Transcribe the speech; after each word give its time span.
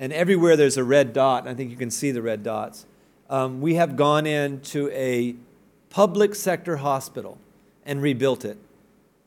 And 0.00 0.14
everywhere 0.14 0.56
there's 0.56 0.78
a 0.78 0.82
red 0.82 1.12
dot, 1.12 1.46
I 1.46 1.52
think 1.52 1.70
you 1.70 1.76
can 1.76 1.90
see 1.90 2.10
the 2.10 2.22
red 2.22 2.42
dots, 2.42 2.86
um, 3.28 3.60
we 3.60 3.74
have 3.74 3.96
gone 3.96 4.26
into 4.26 4.90
a 4.92 5.36
public 5.90 6.34
sector 6.34 6.78
hospital 6.78 7.36
and 7.84 8.00
rebuilt 8.00 8.46
it. 8.46 8.56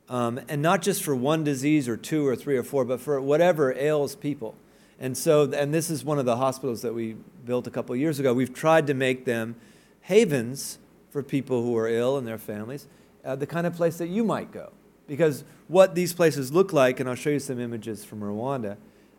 Um, 0.10 0.42
and 0.50 0.64
not 0.64 0.82
just 0.82 1.04
for 1.04 1.16
one 1.16 1.44
disease 1.44 1.88
or 1.88 1.96
two 1.96 2.28
or 2.28 2.36
three 2.36 2.58
or 2.58 2.64
four, 2.64 2.86
but 2.86 3.00
for 3.00 3.22
whatever 3.22 3.72
ails 3.74 4.16
people. 4.16 4.56
And 5.00 5.16
so, 5.16 5.44
and 5.52 5.72
this 5.72 5.92
is 5.92 6.04
one 6.04 6.18
of 6.18 6.26
the 6.26 6.38
hospitals 6.38 6.82
that 6.82 6.94
we 6.94 7.18
built 7.46 7.68
a 7.68 7.72
couple 7.72 7.96
years 7.96 8.20
ago. 8.20 8.34
We've 8.34 8.54
tried 8.54 8.88
to 8.88 8.96
make 8.96 9.26
them 9.26 9.56
havens 10.02 10.80
for 11.12 11.22
people 11.22 11.62
who 11.62 11.78
are 11.78 11.88
ill 11.88 12.18
and 12.18 12.28
their 12.28 12.40
families, 12.40 12.88
uh, 13.24 13.36
the 13.36 13.46
kind 13.46 13.68
of 13.68 13.76
place 13.76 13.98
that 13.98 14.08
you 14.08 14.24
might 14.24 14.52
go. 14.52 14.72
Because 15.08 15.44
what 15.68 15.94
these 15.94 16.14
places 16.14 16.52
look 16.52 16.74
like, 16.74 17.00
and 17.00 17.08
I'll 17.08 17.16
show 17.16 17.30
you 17.30 17.40
some 17.40 17.60
images 17.60 18.04
from 18.04 18.22
Rwanda, 18.22 18.78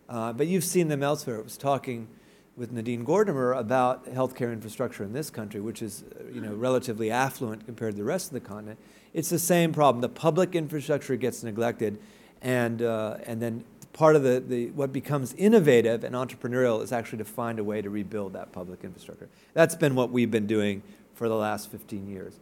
uh, 0.08 0.32
but 0.32 0.46
you've 0.46 0.64
seen 0.64 0.88
them 0.88 1.02
elsewhere. 1.02 1.38
I 1.38 1.42
was 1.42 1.56
talking 1.56 2.08
with 2.56 2.70
Nadine 2.70 3.04
Gordimer 3.04 3.58
about 3.58 4.06
healthcare 4.06 4.52
infrastructure 4.52 5.02
in 5.02 5.12
this 5.12 5.30
country, 5.30 5.60
which 5.60 5.82
is 5.82 6.04
you 6.32 6.40
know, 6.40 6.54
relatively 6.54 7.10
affluent 7.10 7.66
compared 7.66 7.92
to 7.92 7.98
the 7.98 8.04
rest 8.04 8.28
of 8.28 8.34
the 8.34 8.40
continent. 8.40 8.78
It's 9.12 9.30
the 9.30 9.38
same 9.38 9.72
problem. 9.72 10.00
The 10.00 10.08
public 10.08 10.54
infrastructure 10.54 11.16
gets 11.16 11.42
neglected, 11.42 11.98
and, 12.42 12.82
uh, 12.82 13.18
and 13.26 13.40
then 13.40 13.64
part 13.92 14.16
of 14.16 14.22
the, 14.22 14.40
the, 14.40 14.70
what 14.72 14.92
becomes 14.92 15.32
innovative 15.34 16.04
and 16.04 16.14
entrepreneurial 16.14 16.82
is 16.82 16.92
actually 16.92 17.18
to 17.18 17.24
find 17.24 17.58
a 17.58 17.64
way 17.64 17.80
to 17.82 17.90
rebuild 17.90 18.34
that 18.34 18.52
public 18.52 18.84
infrastructure. 18.84 19.28
That's 19.52 19.74
been 19.74 19.94
what 19.94 20.10
we've 20.10 20.30
been 20.30 20.46
doing 20.46 20.82
for 21.14 21.28
the 21.28 21.36
last 21.36 21.70
15 21.70 22.08
years. 22.08 22.38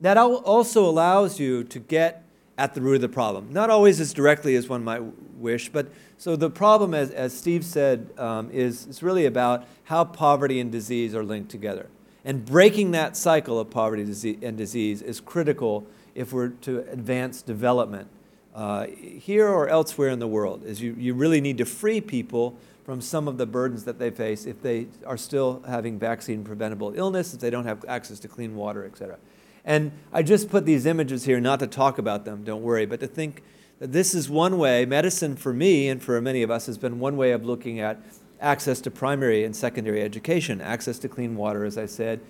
That 0.00 0.16
also 0.18 0.84
allows 0.84 1.40
you 1.40 1.64
to 1.64 1.78
get 1.78 2.23
at 2.56 2.74
the 2.74 2.80
root 2.80 2.96
of 2.96 3.00
the 3.00 3.08
problem. 3.08 3.52
Not 3.52 3.70
always 3.70 4.00
as 4.00 4.12
directly 4.12 4.54
as 4.54 4.68
one 4.68 4.84
might 4.84 5.02
wish, 5.36 5.68
but 5.68 5.88
so 6.18 6.36
the 6.36 6.50
problem, 6.50 6.94
as, 6.94 7.10
as 7.10 7.36
Steve 7.36 7.64
said, 7.64 8.10
um, 8.16 8.50
is, 8.50 9.02
really 9.02 9.26
about 9.26 9.66
how 9.84 10.04
poverty 10.04 10.60
and 10.60 10.70
disease 10.70 11.14
are 11.14 11.24
linked 11.24 11.50
together. 11.50 11.88
And 12.24 12.44
breaking 12.44 12.92
that 12.92 13.16
cycle 13.16 13.58
of 13.58 13.70
poverty 13.70 14.38
and 14.42 14.56
disease 14.56 15.02
is 15.02 15.20
critical 15.20 15.86
if 16.14 16.32
we're 16.32 16.50
to 16.62 16.78
advance 16.90 17.42
development 17.42 18.08
uh, 18.54 18.86
here 18.86 19.48
or 19.48 19.68
elsewhere 19.68 20.08
in 20.08 20.20
the 20.20 20.28
world. 20.28 20.64
Is 20.64 20.80
you, 20.80 20.94
you 20.98 21.12
really 21.12 21.40
need 21.40 21.58
to 21.58 21.64
free 21.64 22.00
people 22.00 22.56
from 22.84 23.00
some 23.00 23.28
of 23.28 23.36
the 23.36 23.46
burdens 23.46 23.84
that 23.84 23.98
they 23.98 24.10
face 24.10 24.46
if 24.46 24.62
they 24.62 24.86
are 25.04 25.16
still 25.16 25.62
having 25.66 25.98
vaccine 25.98 26.44
preventable 26.44 26.92
illness, 26.94 27.34
if 27.34 27.40
they 27.40 27.50
don't 27.50 27.66
have 27.66 27.84
access 27.88 28.18
to 28.20 28.28
clean 28.28 28.54
water, 28.54 28.84
et 28.84 28.96
cetera. 28.96 29.18
And 29.64 29.92
I 30.12 30.22
just 30.22 30.50
put 30.50 30.66
these 30.66 30.86
images 30.86 31.24
here 31.24 31.40
not 31.40 31.60
to 31.60 31.66
talk 31.66 31.98
about 31.98 32.24
them, 32.24 32.44
don't 32.44 32.62
worry, 32.62 32.86
but 32.86 33.00
to 33.00 33.06
think 33.06 33.42
that 33.78 33.92
this 33.92 34.14
is 34.14 34.28
one 34.28 34.58
way, 34.58 34.84
medicine 34.84 35.36
for 35.36 35.52
me 35.52 35.88
and 35.88 36.02
for 36.02 36.20
many 36.20 36.42
of 36.42 36.50
us 36.50 36.66
has 36.66 36.78
been 36.78 36.98
one 36.98 37.16
way 37.16 37.32
of 37.32 37.44
looking 37.44 37.80
at 37.80 37.98
access 38.40 38.80
to 38.82 38.90
primary 38.90 39.44
and 39.44 39.56
secondary 39.56 40.02
education, 40.02 40.60
access 40.60 40.98
to 40.98 41.08
clean 41.08 41.34
water, 41.36 41.64
as 41.64 41.78
I 41.78 41.86
said, 41.86 42.20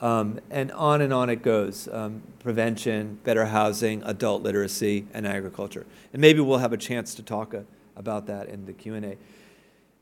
um, 0.00 0.40
and 0.50 0.70
on 0.72 1.00
and 1.00 1.12
on 1.12 1.30
it 1.30 1.42
goes. 1.42 1.88
Um, 1.90 2.22
prevention, 2.40 3.18
better 3.24 3.46
housing, 3.46 4.02
adult 4.02 4.42
literacy, 4.42 5.06
and 5.14 5.26
agriculture. 5.26 5.86
And 6.12 6.20
maybe 6.20 6.40
we'll 6.40 6.58
have 6.58 6.72
a 6.72 6.78
chance 6.78 7.14
to 7.14 7.22
talk 7.22 7.54
uh, 7.54 7.60
about 7.96 8.26
that 8.26 8.48
in 8.48 8.66
the 8.66 8.72
Q&A. 8.72 9.16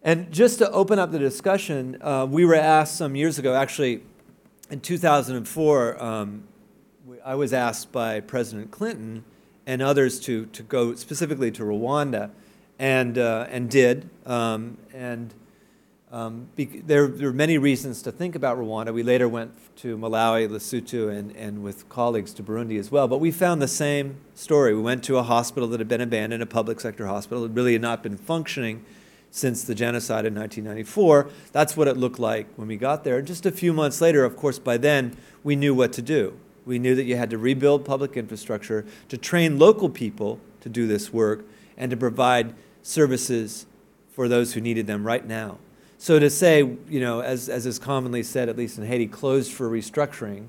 And 0.03 0.33
just 0.33 0.59
to 0.59 0.71
open 0.71 0.99
up 0.99 1.13
the 1.13 1.19
discussion, 1.19 1.99
uh, 2.01 2.27
we 2.29 2.45
were 2.45 2.55
asked 2.55 2.97
some 2.97 3.15
years 3.15 3.39
ago, 3.39 3.55
actually 3.55 4.03
in 4.71 4.81
2004, 4.81 6.03
um, 6.03 6.45
I 7.25 7.35
was 7.35 7.53
asked 7.53 7.93
by 7.93 8.21
President 8.21 8.71
Clinton 8.71 9.25
and 9.67 9.81
others 9.81 10.21
to, 10.21 10.47
to 10.47 10.63
go 10.63 10.95
specifically 10.95 11.51
to 11.53 11.63
Rwanda, 11.63 12.31
and, 12.79 13.19
uh, 13.19 13.47
and 13.51 13.71
did. 13.71 14.09
Um, 14.27 14.79
and 14.93 15.33
um, 16.11 16.49
there, 16.57 17.07
there 17.07 17.29
are 17.29 17.33
many 17.33 17.57
reasons 17.57 18.03
to 18.03 18.13
think 18.13 18.35
about 18.35 18.59
Rwanda. 18.59 18.93
We 18.93 19.03
later 19.03 19.29
went 19.29 19.53
to 19.77 19.97
Malawi, 19.97 20.49
Lesotho, 20.49 21.11
and, 21.11 21.35
and 21.37 21.63
with 21.63 21.89
colleagues 21.89 22.35
to 22.35 22.43
Burundi 22.43 22.79
as 22.79 22.91
well. 22.91 23.07
But 23.07 23.19
we 23.19 23.31
found 23.31 23.63
the 23.63 23.69
same 23.69 24.17
story. 24.35 24.75
We 24.75 24.83
went 24.83 25.05
to 25.05 25.19
a 25.19 25.23
hospital 25.23 25.69
that 25.69 25.79
had 25.79 25.89
been 25.89 26.01
abandoned, 26.01 26.43
a 26.43 26.47
public 26.47 26.81
sector 26.81 27.07
hospital. 27.07 27.45
It 27.45 27.53
really 27.53 27.75
had 27.75 27.83
not 27.83 28.03
been 28.03 28.17
functioning 28.17 28.85
since 29.31 29.63
the 29.63 29.75
genocide 29.75 30.27
in 30.27 30.35
1994. 30.35 31.31
That's 31.53 31.77
what 31.77 31.87
it 31.87 31.97
looked 31.97 32.19
like 32.19 32.49
when 32.57 32.67
we 32.67 32.77
got 32.77 33.05
there. 33.05 33.23
Just 33.23 33.47
a 33.47 33.53
few 33.53 33.73
months 33.73 34.01
later, 34.01 34.25
of 34.25 34.37
course, 34.37 34.59
by 34.59 34.77
then, 34.77 35.17
we 35.45 35.55
knew 35.55 35.75
what 35.75 35.93
to 35.93 36.03
do. 36.03 36.37
We 36.67 36.79
knew 36.79 36.95
that 36.95 37.05
you 37.05 37.17
had 37.17 37.31
to 37.31 37.39
rebuild 37.39 37.85
public 37.85 38.17
infrastructure, 38.17 38.85
to 39.09 39.17
train 39.17 39.59
local 39.59 39.89
people 39.89 40.41
to 40.61 40.69
do 40.69 40.87
this 40.87 41.13
work, 41.13 41.45
and 41.77 41.91
to 41.91 41.97
provide 41.97 42.55
services 42.83 43.67
for 44.13 44.29
those 44.29 44.53
who 44.53 44.61
needed 44.61 44.87
them 44.87 45.05
right 45.05 45.27
now. 45.27 45.59
So 45.99 46.19
to 46.19 46.31
say, 46.31 46.59
you 46.89 47.01
know, 47.01 47.21
as, 47.21 47.49
as 47.49 47.67
is 47.67 47.79
commonly 47.79 48.23
said, 48.23 48.49
at 48.49 48.57
least 48.57 48.79
in 48.79 48.87
Haiti, 48.87 49.07
closed 49.07 49.53
for 49.53 49.69
restructuring, 49.69 50.47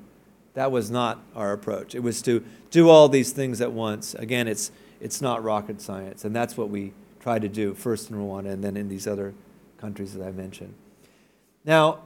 that 0.54 0.72
was 0.72 0.92
not 0.92 1.22
our 1.36 1.54
approach. 1.54 1.96
It 1.96 2.04
was 2.04 2.22
to 2.24 2.44
do 2.70 2.90
all 2.90 3.10
these 3.10 3.32
things 3.32 3.62
at 3.62 3.72
once. 3.72 4.14
Again, 4.16 4.48
it's, 4.48 4.72
it's 5.00 5.22
not 5.22 5.44
rocket 5.44 5.82
science, 5.82 6.26
and 6.26 6.36
that's 6.36 6.58
what 6.58 6.70
we 6.70 6.94
tried 7.20 7.42
to 7.44 7.50
do 7.50 7.74
first 7.74 8.10
in 8.10 8.18
Rwanda 8.18 8.52
and 8.52 8.64
then 8.64 8.76
in 8.76 8.90
these 8.90 9.08
other 9.08 9.34
countries 9.78 10.14
that 10.14 10.26
I 10.26 10.32
mentioned. 10.32 10.74
Now, 11.64 12.00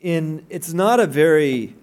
in, 0.00 0.46
it's 0.48 0.72
not 0.72 1.00
a 1.00 1.06
very 1.06 1.74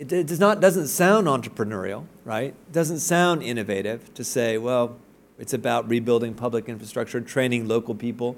it, 0.00 0.10
it 0.10 0.26
does 0.26 0.40
not, 0.40 0.60
doesn't 0.60 0.88
sound 0.88 1.26
entrepreneurial, 1.26 2.06
right? 2.24 2.54
It 2.54 2.72
doesn't 2.72 3.00
sound 3.00 3.42
innovative 3.42 4.12
to 4.14 4.24
say, 4.24 4.56
well, 4.56 4.96
it's 5.38 5.52
about 5.52 5.88
rebuilding 5.88 6.32
public 6.32 6.68
infrastructure, 6.68 7.20
training 7.20 7.68
local 7.68 7.94
people. 7.94 8.36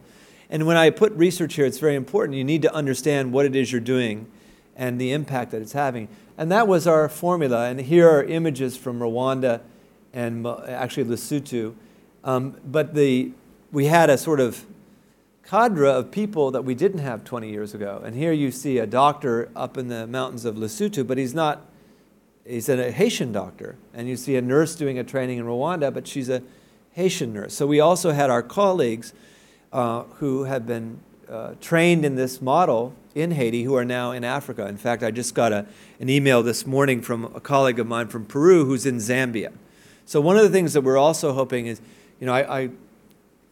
And 0.51 0.67
when 0.67 0.77
I 0.77 0.91
put 0.91 1.13
research 1.13 1.55
here, 1.55 1.65
it's 1.65 1.79
very 1.79 1.95
important. 1.95 2.37
You 2.37 2.43
need 2.43 2.63
to 2.63 2.75
understand 2.75 3.33
what 3.33 3.47
it 3.47 3.55
is 3.55 3.71
you're 3.71 3.81
doing 3.81 4.27
and 4.75 5.01
the 5.01 5.13
impact 5.13 5.53
that 5.53 5.63
it's 5.63 5.73
having. 5.73 6.09
And 6.37 6.51
that 6.51 6.67
was 6.67 6.89
our 6.89 7.09
formula. 7.09 7.69
And 7.69 7.81
here 7.81 8.11
are 8.11 8.25
images 8.25 8.77
from 8.77 8.99
Rwanda 8.99 9.61
and 10.13 10.45
actually 10.47 11.05
Lesotho. 11.05 11.75
Um, 12.25 12.57
but 12.65 12.95
the, 12.95 13.31
we 13.71 13.87
had 13.87 14.11
a 14.11 14.19
sort 14.19 14.41
of 14.41 14.67
cadre 15.45 15.89
of 15.89 16.11
people 16.11 16.51
that 16.53 16.65
we 16.65 16.75
didn't 16.75 17.01
have 17.01 17.25
20 17.25 17.51
years 17.51 17.75
ago. 17.75 18.01
And 18.05 18.15
here 18.17 18.33
you 18.33 18.51
see 18.51 18.79
a 18.79 18.87
doctor 18.87 19.51
up 19.55 19.77
in 19.77 19.89
the 19.89 20.07
mountains 20.07 20.45
of 20.45 20.57
Lesotho, 20.57 21.07
but 21.07 21.19
he's 21.19 21.35
not, 21.35 21.67
he's 22.47 22.69
a 22.69 22.91
Haitian 22.91 23.33
doctor. 23.33 23.77
And 23.93 24.09
you 24.09 24.17
see 24.17 24.37
a 24.37 24.43
nurse 24.43 24.75
doing 24.75 24.99
a 24.99 25.05
training 25.05 25.39
in 25.39 25.45
Rwanda, 25.45 25.93
but 25.93 26.07
she's 26.07 26.29
a 26.29 26.43
Haitian 26.93 27.33
nurse. 27.33 27.55
So 27.55 27.67
we 27.67 27.81
also 27.81 28.13
had 28.13 28.31
our 28.31 28.43
colleagues 28.43 29.13
uh, 29.73 30.03
who 30.15 30.45
have 30.45 30.67
been 30.67 31.01
uh, 31.29 31.55
trained 31.61 32.05
in 32.05 32.15
this 32.15 32.43
model 32.43 32.95
in 33.15 33.33
Haiti 33.33 33.65
who 33.65 33.75
are 33.75 33.85
now 33.85 34.13
in 34.13 34.25
Africa. 34.25 34.67
In 34.67 34.77
fact, 34.77 35.03
I 35.03 35.11
just 35.11 35.35
got 35.35 35.53
a, 35.53 35.67
an 36.01 36.09
email 36.09 36.43
this 36.43 36.67
morning 36.67 37.01
from 37.01 37.25
a 37.35 37.41
colleague 37.41 37.79
of 37.79 37.87
mine 37.87 38.09
from 38.09 38.25
Peru 38.27 38.65
who's 38.65 38.87
in 38.87 38.97
Zambia. 38.97 39.53
So 40.05 40.21
one 40.21 40.37
of 40.37 40.43
the 40.43 40.51
things 40.51 40.73
that 40.75 40.83
we're 40.83 40.99
also 40.99 41.33
hoping 41.33 41.67
is, 41.67 41.81
you 42.21 42.27
know, 42.27 42.35
I, 42.35 42.63
I 42.63 42.71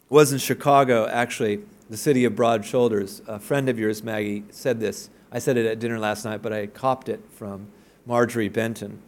was 0.08 0.32
in 0.32 0.38
Chicago 0.38 1.06
actually 1.06 1.62
the 1.90 1.96
city 1.96 2.24
of 2.24 2.36
broad 2.36 2.64
shoulders. 2.64 3.20
A 3.26 3.40
friend 3.40 3.68
of 3.68 3.76
yours, 3.76 4.04
Maggie, 4.04 4.44
said 4.50 4.78
this. 4.78 5.10
I 5.32 5.40
said 5.40 5.56
it 5.56 5.66
at 5.66 5.80
dinner 5.80 5.98
last 5.98 6.24
night, 6.24 6.40
but 6.40 6.52
I 6.52 6.68
copped 6.68 7.08
it 7.08 7.20
from 7.32 7.66
Marjorie 8.06 8.48
Benton. 8.48 9.02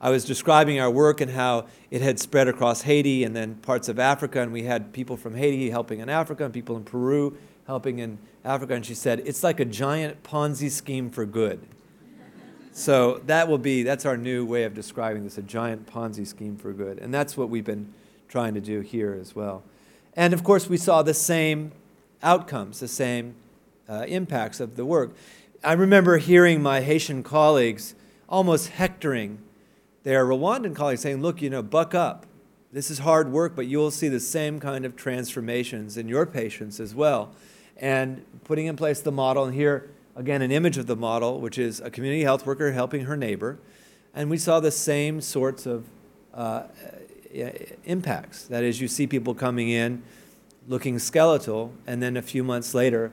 I 0.00 0.10
was 0.10 0.24
describing 0.24 0.78
our 0.78 0.90
work 0.90 1.20
and 1.20 1.32
how 1.32 1.66
it 1.90 2.00
had 2.00 2.20
spread 2.20 2.46
across 2.46 2.82
Haiti 2.82 3.24
and 3.24 3.34
then 3.34 3.56
parts 3.56 3.88
of 3.88 3.98
Africa, 3.98 4.40
and 4.40 4.52
we 4.52 4.62
had 4.62 4.92
people 4.92 5.16
from 5.16 5.34
Haiti 5.34 5.70
helping 5.70 5.98
in 5.98 6.08
Africa 6.08 6.44
and 6.44 6.54
people 6.54 6.76
in 6.76 6.84
Peru 6.84 7.36
helping 7.66 7.98
in 7.98 8.18
Africa. 8.44 8.74
And 8.74 8.86
she 8.86 8.94
said, 8.94 9.22
It's 9.26 9.42
like 9.42 9.58
a 9.58 9.64
giant 9.64 10.22
Ponzi 10.22 10.70
scheme 10.70 11.10
for 11.10 11.26
good. 11.26 11.60
so 12.70 13.20
that 13.26 13.48
will 13.48 13.58
be, 13.58 13.82
that's 13.82 14.06
our 14.06 14.16
new 14.16 14.46
way 14.46 14.62
of 14.62 14.74
describing 14.74 15.24
this 15.24 15.38
a 15.38 15.42
giant 15.42 15.92
Ponzi 15.92 16.26
scheme 16.26 16.56
for 16.56 16.72
good. 16.72 17.00
And 17.00 17.12
that's 17.12 17.36
what 17.36 17.48
we've 17.50 17.64
been 17.64 17.92
trying 18.28 18.54
to 18.54 18.60
do 18.60 18.80
here 18.80 19.18
as 19.20 19.34
well. 19.34 19.64
And 20.14 20.32
of 20.32 20.44
course, 20.44 20.68
we 20.68 20.76
saw 20.76 21.02
the 21.02 21.14
same 21.14 21.72
outcomes, 22.22 22.80
the 22.80 22.88
same 22.88 23.34
uh, 23.88 24.04
impacts 24.08 24.60
of 24.60 24.76
the 24.76 24.84
work. 24.84 25.14
I 25.64 25.74
remember 25.74 26.18
hearing 26.18 26.62
my 26.62 26.80
Haitian 26.80 27.22
colleagues 27.22 27.94
almost 28.28 28.70
hectoring 28.70 29.38
their 30.02 30.24
Rwandan 30.24 30.74
colleagues 30.74 31.00
saying, 31.00 31.22
Look, 31.22 31.40
you 31.42 31.50
know, 31.50 31.62
buck 31.62 31.94
up. 31.94 32.26
This 32.72 32.90
is 32.90 33.00
hard 33.00 33.30
work, 33.30 33.54
but 33.54 33.66
you 33.66 33.78
will 33.78 33.90
see 33.90 34.08
the 34.08 34.18
same 34.18 34.58
kind 34.58 34.84
of 34.84 34.96
transformations 34.96 35.96
in 35.96 36.08
your 36.08 36.24
patients 36.24 36.80
as 36.80 36.94
well. 36.94 37.34
And 37.76 38.24
putting 38.44 38.66
in 38.66 38.76
place 38.76 39.00
the 39.00 39.12
model, 39.12 39.44
and 39.44 39.54
here 39.54 39.90
again 40.16 40.42
an 40.42 40.50
image 40.50 40.78
of 40.78 40.86
the 40.86 40.96
model, 40.96 41.40
which 41.40 41.58
is 41.58 41.80
a 41.80 41.90
community 41.90 42.22
health 42.22 42.46
worker 42.46 42.72
helping 42.72 43.04
her 43.04 43.16
neighbor. 43.16 43.58
And 44.14 44.30
we 44.30 44.38
saw 44.38 44.60
the 44.60 44.70
same 44.70 45.20
sorts 45.20 45.66
of 45.66 45.86
uh, 46.34 46.64
impacts. 47.84 48.44
That 48.44 48.64
is, 48.64 48.80
you 48.80 48.88
see 48.88 49.06
people 49.06 49.34
coming 49.34 49.68
in 49.68 50.02
looking 50.68 50.98
skeletal, 50.98 51.72
and 51.86 52.02
then 52.02 52.16
a 52.16 52.22
few 52.22 52.44
months 52.44 52.74
later, 52.74 53.12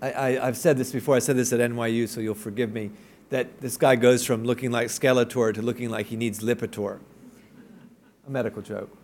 I, 0.00 0.32
have 0.32 0.56
said 0.56 0.78
this 0.78 0.92
before, 0.92 1.16
I 1.16 1.18
said 1.18 1.36
this 1.36 1.52
at 1.52 1.58
NYU, 1.58 2.08
so 2.08 2.20
you'll 2.20 2.34
forgive 2.34 2.72
me, 2.72 2.90
that 3.30 3.60
this 3.60 3.76
guy 3.76 3.96
goes 3.96 4.24
from 4.24 4.44
looking 4.44 4.70
like 4.70 4.88
Skeletor 4.88 5.52
to 5.54 5.62
looking 5.62 5.90
like 5.90 6.06
he 6.06 6.16
needs 6.16 6.40
Lipitor. 6.40 7.00
A 8.26 8.30
medical 8.30 8.62
joke. 8.62 8.96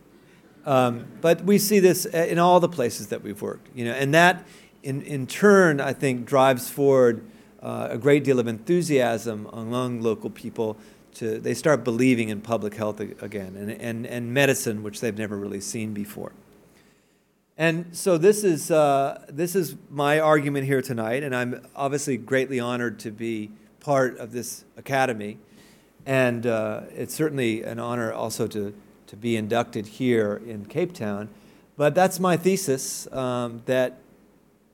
Um, 0.64 1.06
but 1.20 1.44
we 1.44 1.58
see 1.58 1.81
this 1.81 2.06
in 2.06 2.38
all 2.38 2.61
the 2.61 2.69
places 2.69 3.08
that 3.08 3.22
we've 3.22 3.40
worked, 3.43 3.69
you 3.75 3.84
know, 3.84 3.93
and 3.93 4.14
that 4.14 4.46
in, 4.82 5.02
in 5.02 5.26
turn, 5.26 5.81
I 5.81 5.93
think, 5.93 6.26
drives 6.26 6.70
forward 6.70 7.25
uh, 7.60 7.88
a 7.90 7.99
great 7.99 8.25
deal 8.25 8.38
of 8.38 8.46
enthusiasm 8.46 9.49
among 9.52 10.00
local 10.00 10.31
people 10.31 10.76
to, 11.14 11.38
they 11.38 11.55
start 11.55 11.84
believing 11.84 12.28
in 12.28 12.40
public 12.40 12.75
health 12.75 13.00
again 13.00 13.56
and, 13.56 13.70
and, 13.70 14.06
and 14.06 14.32
medicine, 14.32 14.82
which 14.82 15.00
they've 15.00 15.17
never 15.17 15.37
really 15.37 15.60
seen 15.60 15.93
before. 15.93 16.32
And 17.56 17.96
so 17.96 18.18
this 18.18 18.42
is, 18.42 18.72
uh, 18.72 19.24
this 19.28 19.54
is 19.54 19.76
my 19.88 20.18
argument 20.18 20.66
here 20.66 20.82
tonight, 20.82 21.22
and 21.22 21.36
I'm 21.36 21.64
obviously 21.76 22.16
greatly 22.16 22.58
honored 22.58 22.98
to 23.00 23.12
be 23.12 23.52
part 23.78 24.18
of 24.18 24.32
this 24.32 24.64
academy. 24.76 25.38
And 26.04 26.46
uh, 26.46 26.82
it's 26.92 27.14
certainly 27.14 27.62
an 27.62 27.78
honor 27.78 28.12
also 28.12 28.48
to, 28.48 28.74
to 29.06 29.16
be 29.16 29.36
inducted 29.36 29.86
here 29.86 30.42
in 30.44 30.64
Cape 30.66 30.94
Town. 30.94 31.28
But 31.76 31.94
that's 31.94 32.18
my 32.18 32.36
thesis 32.36 33.10
um, 33.12 33.62
that 33.66 33.98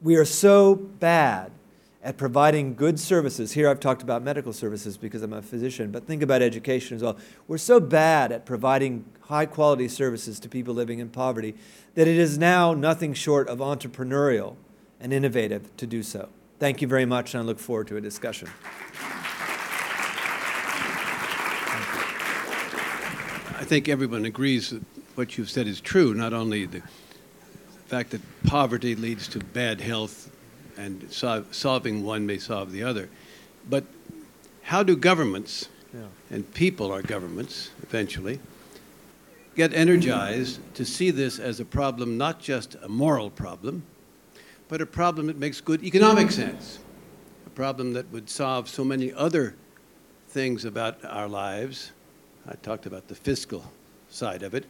we 0.01 0.17
are 0.17 0.25
so 0.25 0.75
bad 0.75 1.53
at 2.03 2.17
providing 2.17 2.75
good 2.75 2.99
services. 2.99 3.53
Here 3.53 3.69
I've 3.69 3.81
talked 3.81 4.03
about 4.03 4.23
medical 4.23 4.53
services 4.53 4.97
because 4.97 5.23
I'm 5.23 5.35
a 5.35 5.43
physician, 5.43 5.91
but 5.91 6.07
think 6.07 6.23
about 6.23 6.41
education 6.41 6.97
as 6.97 7.03
well. 7.03 7.19
We're 7.47 7.59
so 7.59 7.79
bad 7.79 8.33
at 8.33 8.47
providing 8.47 9.05
high 9.23 9.47
quality 9.47 9.87
services 9.87 10.41
to 10.41 10.49
people 10.49 10.73
living 10.73 10.99
in 10.99 11.11
poverty 11.11 11.55
that 11.95 12.09
it 12.09 12.17
is 12.17 12.39
now 12.39 12.73
nothing 12.73 13.13
short 13.13 13.49
of 13.49 13.59
entrepreneurial 13.59 14.57
and 14.99 15.13
innovative 15.13 15.77
to 15.77 15.87
do 15.87 16.03
so. 16.03 16.31
Thank 16.59 16.81
you 16.81 16.89
very 16.89 17.05
much, 17.05 17.35
and 17.35 17.43
I 17.43 17.47
look 17.47 17.59
forward 17.59 17.89
to 17.89 17.97
a 17.97 18.01
discussion. 18.01 18.49
I 23.59 23.65
think 23.65 23.89
everyone 23.89 24.25
agrees 24.25 24.71
that 24.71 24.83
what 25.15 25.37
you've 25.37 25.51
said 25.51 25.67
is 25.67 25.81
true, 25.81 26.15
not 26.15 26.33
only 26.33 26.65
the 26.65 26.83
fact 27.87 28.11
that 28.11 28.21
poverty 28.47 28.95
leads 28.95 29.29
to 29.29 29.39
bad 29.39 29.81
health 29.81 30.31
and 30.81 31.13
sol- 31.13 31.45
solving 31.51 32.05
one 32.05 32.27
may 32.27 32.39
solve 32.39 32.73
the 32.73 32.83
other. 32.83 33.09
But 33.69 33.85
how 34.63 34.83
do 34.83 34.97
governments, 34.97 35.69
yeah. 35.93 36.07
and 36.31 36.53
people 36.55 36.91
are 36.91 37.03
governments 37.03 37.71
eventually, 37.83 38.41
get 39.57 39.75
energized 39.75 40.61
to 40.75 40.85
see 40.85 41.11
this 41.11 41.39
as 41.39 41.61
a 41.61 41.65
problem, 41.65 42.17
not 42.17 42.41
just 42.41 42.77
a 42.83 42.89
moral 42.89 43.29
problem, 43.31 43.83
but 44.69 44.81
a 44.81 44.87
problem 44.87 45.27
that 45.27 45.37
makes 45.37 45.61
good 45.61 45.83
economic 45.85 46.31
sense, 46.31 46.79
a 47.47 47.51
problem 47.51 47.93
that 47.93 48.11
would 48.11 48.31
solve 48.31 48.69
so 48.69 48.85
many 48.85 49.13
other 49.13 49.55
things 50.29 50.65
about 50.65 51.05
our 51.05 51.29
lives. 51.29 51.93
I 52.49 52.55
talked 52.55 52.87
about 52.87 53.09
the 53.09 53.15
fiscal 53.15 53.71
side 54.09 54.43
of 54.43 54.55
it. 54.55 54.65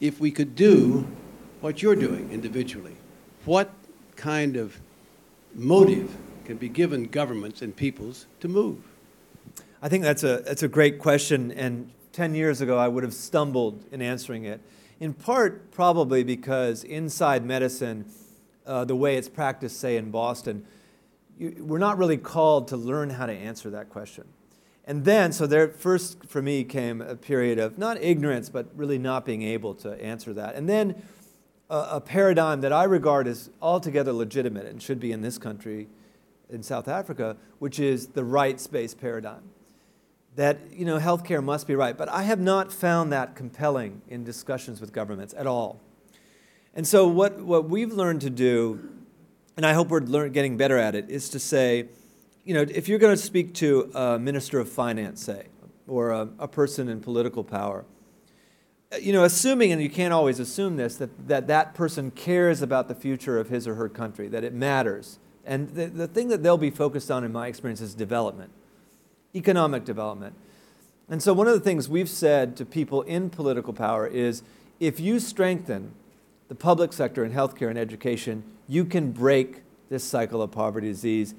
If 0.00 0.20
we 0.20 0.30
could 0.30 0.54
do 0.54 1.08
what 1.60 1.82
you're 1.82 1.96
doing 1.96 2.30
individually, 2.30 2.96
what 3.44 3.72
kind 4.14 4.56
of 4.56 4.78
motive 5.58 6.16
can 6.44 6.56
be 6.56 6.68
given 6.68 7.04
governments 7.04 7.60
and 7.60 7.74
peoples 7.74 8.26
to 8.40 8.48
move? 8.48 8.78
I 9.82 9.88
think 9.88 10.02
that's 10.02 10.22
a, 10.22 10.38
that's 10.38 10.62
a 10.62 10.68
great 10.68 10.98
question, 10.98 11.52
and 11.52 11.90
10 12.12 12.34
years 12.34 12.60
ago 12.60 12.78
I 12.78 12.88
would 12.88 13.02
have 13.02 13.14
stumbled 13.14 13.84
in 13.92 14.00
answering 14.00 14.44
it. 14.44 14.60
In 15.00 15.12
part, 15.12 15.70
probably 15.70 16.24
because 16.24 16.82
inside 16.84 17.44
medicine, 17.44 18.06
uh, 18.66 18.84
the 18.84 18.96
way 18.96 19.16
it's 19.16 19.28
practiced, 19.28 19.78
say, 19.78 19.96
in 19.96 20.10
Boston, 20.10 20.64
you, 21.38 21.56
we're 21.60 21.78
not 21.78 21.98
really 21.98 22.16
called 22.16 22.68
to 22.68 22.76
learn 22.76 23.10
how 23.10 23.26
to 23.26 23.32
answer 23.32 23.70
that 23.70 23.88
question. 23.88 24.24
And 24.84 25.04
then, 25.04 25.32
so 25.32 25.46
there 25.46 25.68
first 25.68 26.24
for 26.24 26.40
me 26.40 26.64
came 26.64 27.00
a 27.02 27.14
period 27.14 27.58
of 27.58 27.78
not 27.78 28.02
ignorance, 28.02 28.48
but 28.48 28.68
really 28.74 28.98
not 28.98 29.24
being 29.26 29.42
able 29.42 29.74
to 29.76 30.02
answer 30.02 30.32
that. 30.32 30.54
And 30.54 30.68
then 30.68 31.02
a, 31.70 32.00
paradigm 32.00 32.60
that 32.62 32.72
I 32.72 32.84
regard 32.84 33.26
as 33.26 33.50
altogether 33.60 34.12
legitimate 34.12 34.66
and 34.66 34.82
should 34.82 35.00
be 35.00 35.12
in 35.12 35.20
this 35.20 35.38
country, 35.38 35.88
in 36.48 36.62
South 36.62 36.88
Africa, 36.88 37.36
which 37.58 37.78
is 37.78 38.08
the 38.08 38.24
rights-based 38.24 39.00
paradigm. 39.00 39.42
That 40.36 40.58
you 40.72 40.84
know, 40.84 40.98
healthcare 40.98 41.42
must 41.42 41.66
be 41.66 41.74
right, 41.74 41.96
but 41.96 42.08
I 42.08 42.22
have 42.22 42.40
not 42.40 42.72
found 42.72 43.12
that 43.12 43.34
compelling 43.34 44.02
in 44.08 44.24
discussions 44.24 44.80
with 44.80 44.92
governments 44.92 45.34
at 45.36 45.46
all. 45.46 45.80
And 46.74 46.86
so, 46.86 47.08
what, 47.08 47.40
what 47.40 47.68
we've 47.68 47.92
learned 47.92 48.20
to 48.22 48.30
do, 48.30 48.88
and 49.56 49.66
I 49.66 49.72
hope 49.72 49.88
we're 49.88 50.00
learn, 50.00 50.32
getting 50.32 50.56
better 50.56 50.78
at 50.78 50.94
it, 50.94 51.10
is 51.10 51.28
to 51.30 51.38
say, 51.38 51.88
you 52.44 52.54
know, 52.54 52.62
if 52.62 52.88
you're 52.88 53.00
going 53.00 53.16
to 53.16 53.22
speak 53.22 53.52
to 53.54 53.90
a 53.94 54.18
minister 54.18 54.60
of 54.60 54.68
finance, 54.68 55.22
say, 55.22 55.48
or 55.88 56.10
a, 56.12 56.28
a 56.38 56.48
person 56.48 56.88
in 56.88 57.00
political 57.00 57.42
power, 57.42 57.84
Uh, 58.92 58.96
you 58.96 59.12
know, 59.12 59.24
assuming, 59.24 59.72
and 59.72 59.82
you 59.82 59.90
can't 59.90 60.12
always 60.12 60.40
assume 60.40 60.76
this, 60.76 60.96
that, 60.96 61.28
that 61.28 61.46
that 61.46 61.74
person 61.74 62.10
cares 62.10 62.62
about 62.62 62.88
the 62.88 62.94
future 62.94 63.38
of 63.38 63.48
his 63.48 63.68
or 63.68 63.74
her 63.74 63.88
country, 63.88 64.28
that 64.28 64.44
it 64.44 64.54
matters. 64.54 65.18
And 65.44 65.68
the, 65.70 65.86
the 65.86 66.06
thing 66.06 66.28
that 66.28 66.42
they'll 66.42 66.58
be 66.58 66.70
focused 66.70 67.10
on, 67.10 67.24
in 67.24 67.32
my 67.32 67.48
experience, 67.48 67.80
is 67.80 67.94
development, 67.94 68.50
economic 69.34 69.84
development. 69.84 70.34
And 71.10 71.22
so, 71.22 71.32
one 71.32 71.46
of 71.46 71.54
the 71.54 71.60
things 71.60 71.88
we've 71.88 72.08
said 72.08 72.56
to 72.58 72.66
people 72.66 73.02
in 73.02 73.30
political 73.30 73.72
power 73.72 74.06
is 74.06 74.42
if 74.78 75.00
you 75.00 75.18
strengthen 75.20 75.92
the 76.48 76.54
public 76.54 76.92
sector 76.92 77.24
in 77.24 77.32
healthcare 77.32 77.68
and 77.68 77.78
education, 77.78 78.44
you 78.68 78.84
can 78.84 79.12
break 79.12 79.62
this 79.88 80.04
cycle 80.04 80.42
of 80.42 80.50
poverty, 80.50 80.88
disease, 80.88 81.34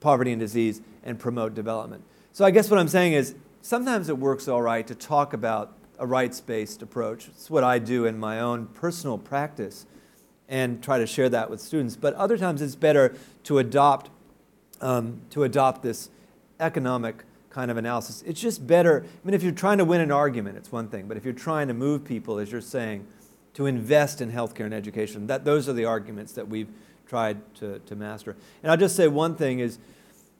poverty 0.00 0.32
and 0.32 0.40
disease 0.40 0.82
and 1.02 1.18
promote 1.18 1.54
development. 1.54 2.04
So, 2.32 2.44
I 2.44 2.50
guess 2.50 2.70
what 2.70 2.78
I'm 2.78 2.88
saying 2.88 3.14
is 3.14 3.34
sometimes 3.62 4.10
it 4.10 4.18
works 4.18 4.48
all 4.48 4.60
right 4.60 4.86
to 4.86 4.94
talk 4.94 5.32
about 5.32 5.72
a 5.98 6.06
rights 6.06 6.40
based 6.40 6.82
approach. 6.82 7.28
It's 7.28 7.50
what 7.50 7.64
I 7.64 7.78
do 7.78 8.04
in 8.04 8.18
my 8.18 8.40
own 8.40 8.66
personal 8.66 9.18
practice 9.18 9.86
and 10.48 10.82
try 10.82 10.98
to 10.98 11.06
share 11.06 11.28
that 11.28 11.50
with 11.50 11.60
students. 11.60 11.96
But 11.96 12.14
other 12.14 12.38
times 12.38 12.62
it's 12.62 12.76
better 12.76 13.14
to 13.44 13.58
adopt, 13.58 14.10
um, 14.80 15.20
to 15.30 15.44
adopt 15.44 15.82
this 15.82 16.10
economic 16.60 17.24
kind 17.50 17.70
of 17.70 17.76
analysis. 17.76 18.22
It's 18.26 18.40
just 18.40 18.66
better. 18.66 19.04
I 19.04 19.26
mean, 19.26 19.34
if 19.34 19.42
you're 19.42 19.52
trying 19.52 19.78
to 19.78 19.84
win 19.84 20.00
an 20.00 20.12
argument, 20.12 20.56
it's 20.56 20.70
one 20.70 20.88
thing. 20.88 21.08
But 21.08 21.16
if 21.16 21.24
you're 21.24 21.34
trying 21.34 21.68
to 21.68 21.74
move 21.74 22.04
people, 22.04 22.38
as 22.38 22.52
you're 22.52 22.60
saying, 22.60 23.06
to 23.54 23.66
invest 23.66 24.20
in 24.20 24.30
healthcare 24.30 24.66
and 24.66 24.74
education, 24.74 25.26
that, 25.28 25.44
those 25.44 25.68
are 25.68 25.72
the 25.72 25.86
arguments 25.86 26.32
that 26.32 26.46
we've 26.46 26.68
tried 27.06 27.38
to, 27.56 27.78
to 27.80 27.96
master. 27.96 28.36
And 28.62 28.70
I'll 28.70 28.76
just 28.76 28.96
say 28.96 29.08
one 29.08 29.36
thing 29.36 29.60
is 29.60 29.78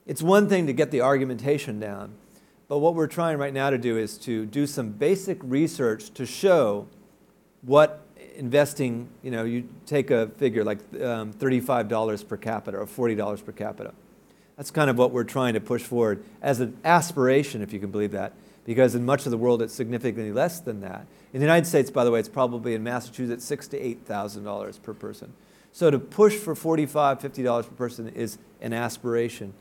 it's 0.04 0.22
one 0.22 0.48
thing 0.48 0.66
to 0.66 0.72
get 0.72 0.90
the 0.90 1.00
argumentation 1.00 1.80
down. 1.80 2.12
But 2.68 2.78
what 2.78 2.94
we're 2.94 3.06
trying 3.06 3.38
right 3.38 3.54
now 3.54 3.70
to 3.70 3.78
do 3.78 3.96
is 3.96 4.18
to 4.18 4.44
do 4.44 4.66
some 4.66 4.90
basic 4.90 5.38
research 5.42 6.10
to 6.14 6.26
show 6.26 6.88
what 7.62 8.06
investing, 8.34 9.08
you 9.22 9.30
know, 9.30 9.44
you 9.44 9.68
take 9.86 10.10
a 10.10 10.28
figure 10.36 10.64
like 10.64 10.78
um, 11.00 11.32
$35 11.32 12.28
per 12.28 12.36
capita 12.36 12.76
or 12.76 12.86
$40 12.86 13.44
per 13.44 13.52
capita. 13.52 13.94
That's 14.56 14.70
kind 14.70 14.90
of 14.90 14.98
what 14.98 15.12
we're 15.12 15.24
trying 15.24 15.54
to 15.54 15.60
push 15.60 15.82
forward 15.82 16.24
as 16.42 16.60
an 16.60 16.76
aspiration, 16.84 17.62
if 17.62 17.72
you 17.72 17.78
can 17.78 17.90
believe 17.90 18.12
that, 18.12 18.32
because 18.64 18.94
in 18.94 19.04
much 19.04 19.26
of 19.26 19.30
the 19.30 19.38
world 19.38 19.62
it's 19.62 19.74
significantly 19.74 20.32
less 20.32 20.60
than 20.60 20.80
that. 20.80 21.06
In 21.32 21.40
the 21.40 21.46
United 21.46 21.66
States, 21.66 21.90
by 21.90 22.04
the 22.04 22.10
way, 22.10 22.18
it's 22.18 22.28
probably 22.28 22.74
in 22.74 22.82
Massachusetts 22.82 23.44
six 23.44 23.68
to 23.68 23.78
eight 23.78 24.06
thousand 24.06 24.44
dollars 24.44 24.78
per 24.78 24.94
person. 24.94 25.32
So 25.72 25.90
to 25.90 25.98
push 25.98 26.34
for 26.36 26.54
$45, 26.54 27.20
$50 27.20 27.62
per 27.62 27.74
person 27.74 28.08
is 28.08 28.38
an 28.62 28.72
aspiration 28.72 29.52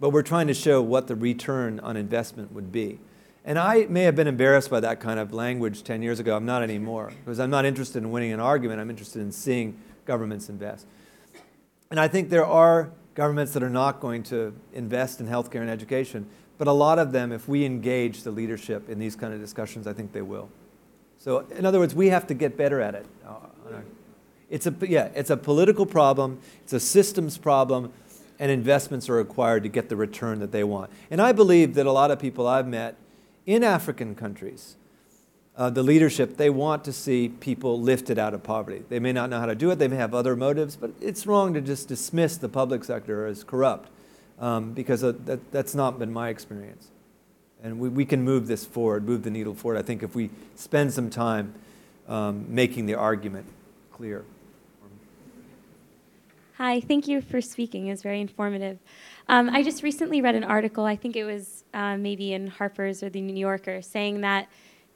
but 0.00 0.10
we're 0.10 0.22
trying 0.22 0.46
to 0.46 0.54
show 0.54 0.80
what 0.80 1.06
the 1.06 1.14
return 1.14 1.78
on 1.80 1.96
investment 1.96 2.52
would 2.52 2.72
be. 2.72 2.98
And 3.44 3.58
I 3.58 3.86
may 3.88 4.02
have 4.02 4.16
been 4.16 4.26
embarrassed 4.26 4.70
by 4.70 4.80
that 4.80 5.00
kind 5.00 5.20
of 5.20 5.32
language 5.32 5.82
10 5.82 6.02
years 6.02 6.18
ago. 6.18 6.36
I'm 6.36 6.46
not 6.46 6.62
anymore, 6.62 7.12
because 7.24 7.38
I'm 7.38 7.50
not 7.50 7.64
interested 7.64 8.02
in 8.02 8.10
winning 8.10 8.32
an 8.32 8.40
argument. 8.40 8.80
I'm 8.80 8.90
interested 8.90 9.20
in 9.20 9.30
seeing 9.30 9.78
governments 10.04 10.48
invest. 10.48 10.86
And 11.90 12.00
I 12.00 12.08
think 12.08 12.30
there 12.30 12.46
are 12.46 12.90
governments 13.14 13.52
that 13.52 13.62
are 13.62 13.70
not 13.70 14.00
going 14.00 14.22
to 14.24 14.54
invest 14.72 15.20
in 15.20 15.26
healthcare 15.26 15.60
and 15.60 15.70
education, 15.70 16.26
but 16.58 16.68
a 16.68 16.72
lot 16.72 16.98
of 16.98 17.12
them, 17.12 17.32
if 17.32 17.48
we 17.48 17.64
engage 17.64 18.22
the 18.22 18.30
leadership 18.30 18.88
in 18.88 18.98
these 18.98 19.16
kind 19.16 19.32
of 19.32 19.40
discussions, 19.40 19.86
I 19.86 19.92
think 19.92 20.12
they 20.12 20.22
will. 20.22 20.50
So, 21.18 21.40
in 21.50 21.66
other 21.66 21.78
words, 21.78 21.94
we 21.94 22.08
have 22.08 22.26
to 22.28 22.34
get 22.34 22.56
better 22.56 22.80
at 22.80 22.94
it. 22.94 23.06
Uh, 23.26 23.34
it's 24.48 24.66
a, 24.66 24.74
yeah, 24.82 25.10
it's 25.14 25.30
a 25.30 25.36
political 25.36 25.86
problem, 25.86 26.40
it's 26.62 26.72
a 26.72 26.80
systems 26.80 27.38
problem, 27.38 27.92
and 28.40 28.50
investments 28.50 29.08
are 29.10 29.14
required 29.14 29.62
to 29.62 29.68
get 29.68 29.90
the 29.90 29.96
return 29.96 30.40
that 30.40 30.50
they 30.50 30.64
want. 30.64 30.90
And 31.10 31.20
I 31.20 31.30
believe 31.30 31.74
that 31.74 31.86
a 31.86 31.92
lot 31.92 32.10
of 32.10 32.18
people 32.18 32.48
I've 32.48 32.66
met 32.66 32.96
in 33.44 33.62
African 33.62 34.14
countries, 34.14 34.76
uh, 35.56 35.68
the 35.68 35.82
leadership, 35.82 36.38
they 36.38 36.48
want 36.48 36.82
to 36.84 36.92
see 36.92 37.28
people 37.28 37.78
lifted 37.78 38.18
out 38.18 38.32
of 38.32 38.42
poverty. 38.42 38.82
They 38.88 38.98
may 38.98 39.12
not 39.12 39.28
know 39.28 39.38
how 39.38 39.46
to 39.46 39.54
do 39.54 39.70
it, 39.70 39.78
they 39.78 39.88
may 39.88 39.96
have 39.96 40.14
other 40.14 40.34
motives, 40.34 40.74
but 40.74 40.90
it's 41.02 41.26
wrong 41.26 41.52
to 41.52 41.60
just 41.60 41.86
dismiss 41.86 42.38
the 42.38 42.48
public 42.48 42.82
sector 42.82 43.26
as 43.26 43.44
corrupt 43.44 43.90
um, 44.38 44.72
because 44.72 45.02
that, 45.02 45.52
that's 45.52 45.74
not 45.74 45.98
been 45.98 46.10
my 46.10 46.30
experience. 46.30 46.88
And 47.62 47.78
we, 47.78 47.90
we 47.90 48.06
can 48.06 48.22
move 48.22 48.46
this 48.46 48.64
forward, 48.64 49.04
move 49.04 49.22
the 49.22 49.30
needle 49.30 49.54
forward, 49.54 49.78
I 49.78 49.82
think, 49.82 50.02
if 50.02 50.14
we 50.14 50.30
spend 50.54 50.94
some 50.94 51.10
time 51.10 51.52
um, 52.08 52.46
making 52.48 52.86
the 52.86 52.94
argument 52.94 53.46
clear. 53.92 54.24
Hi, 56.60 56.78
thank 56.78 57.08
you 57.08 57.22
for 57.22 57.40
speaking. 57.40 57.86
It 57.86 57.92
was 57.92 58.02
very 58.02 58.20
informative. 58.20 58.78
Um, 59.30 59.48
I 59.48 59.62
just 59.62 59.82
recently 59.82 60.20
read 60.20 60.34
an 60.34 60.44
article, 60.44 60.84
I 60.84 60.94
think 60.94 61.16
it 61.16 61.24
was 61.24 61.64
uh, 61.72 61.96
maybe 61.96 62.34
in 62.34 62.48
Harper's 62.48 63.02
or 63.02 63.08
the 63.08 63.22
New 63.22 63.34
Yorker, 63.34 63.80
saying 63.80 64.20
that 64.20 64.46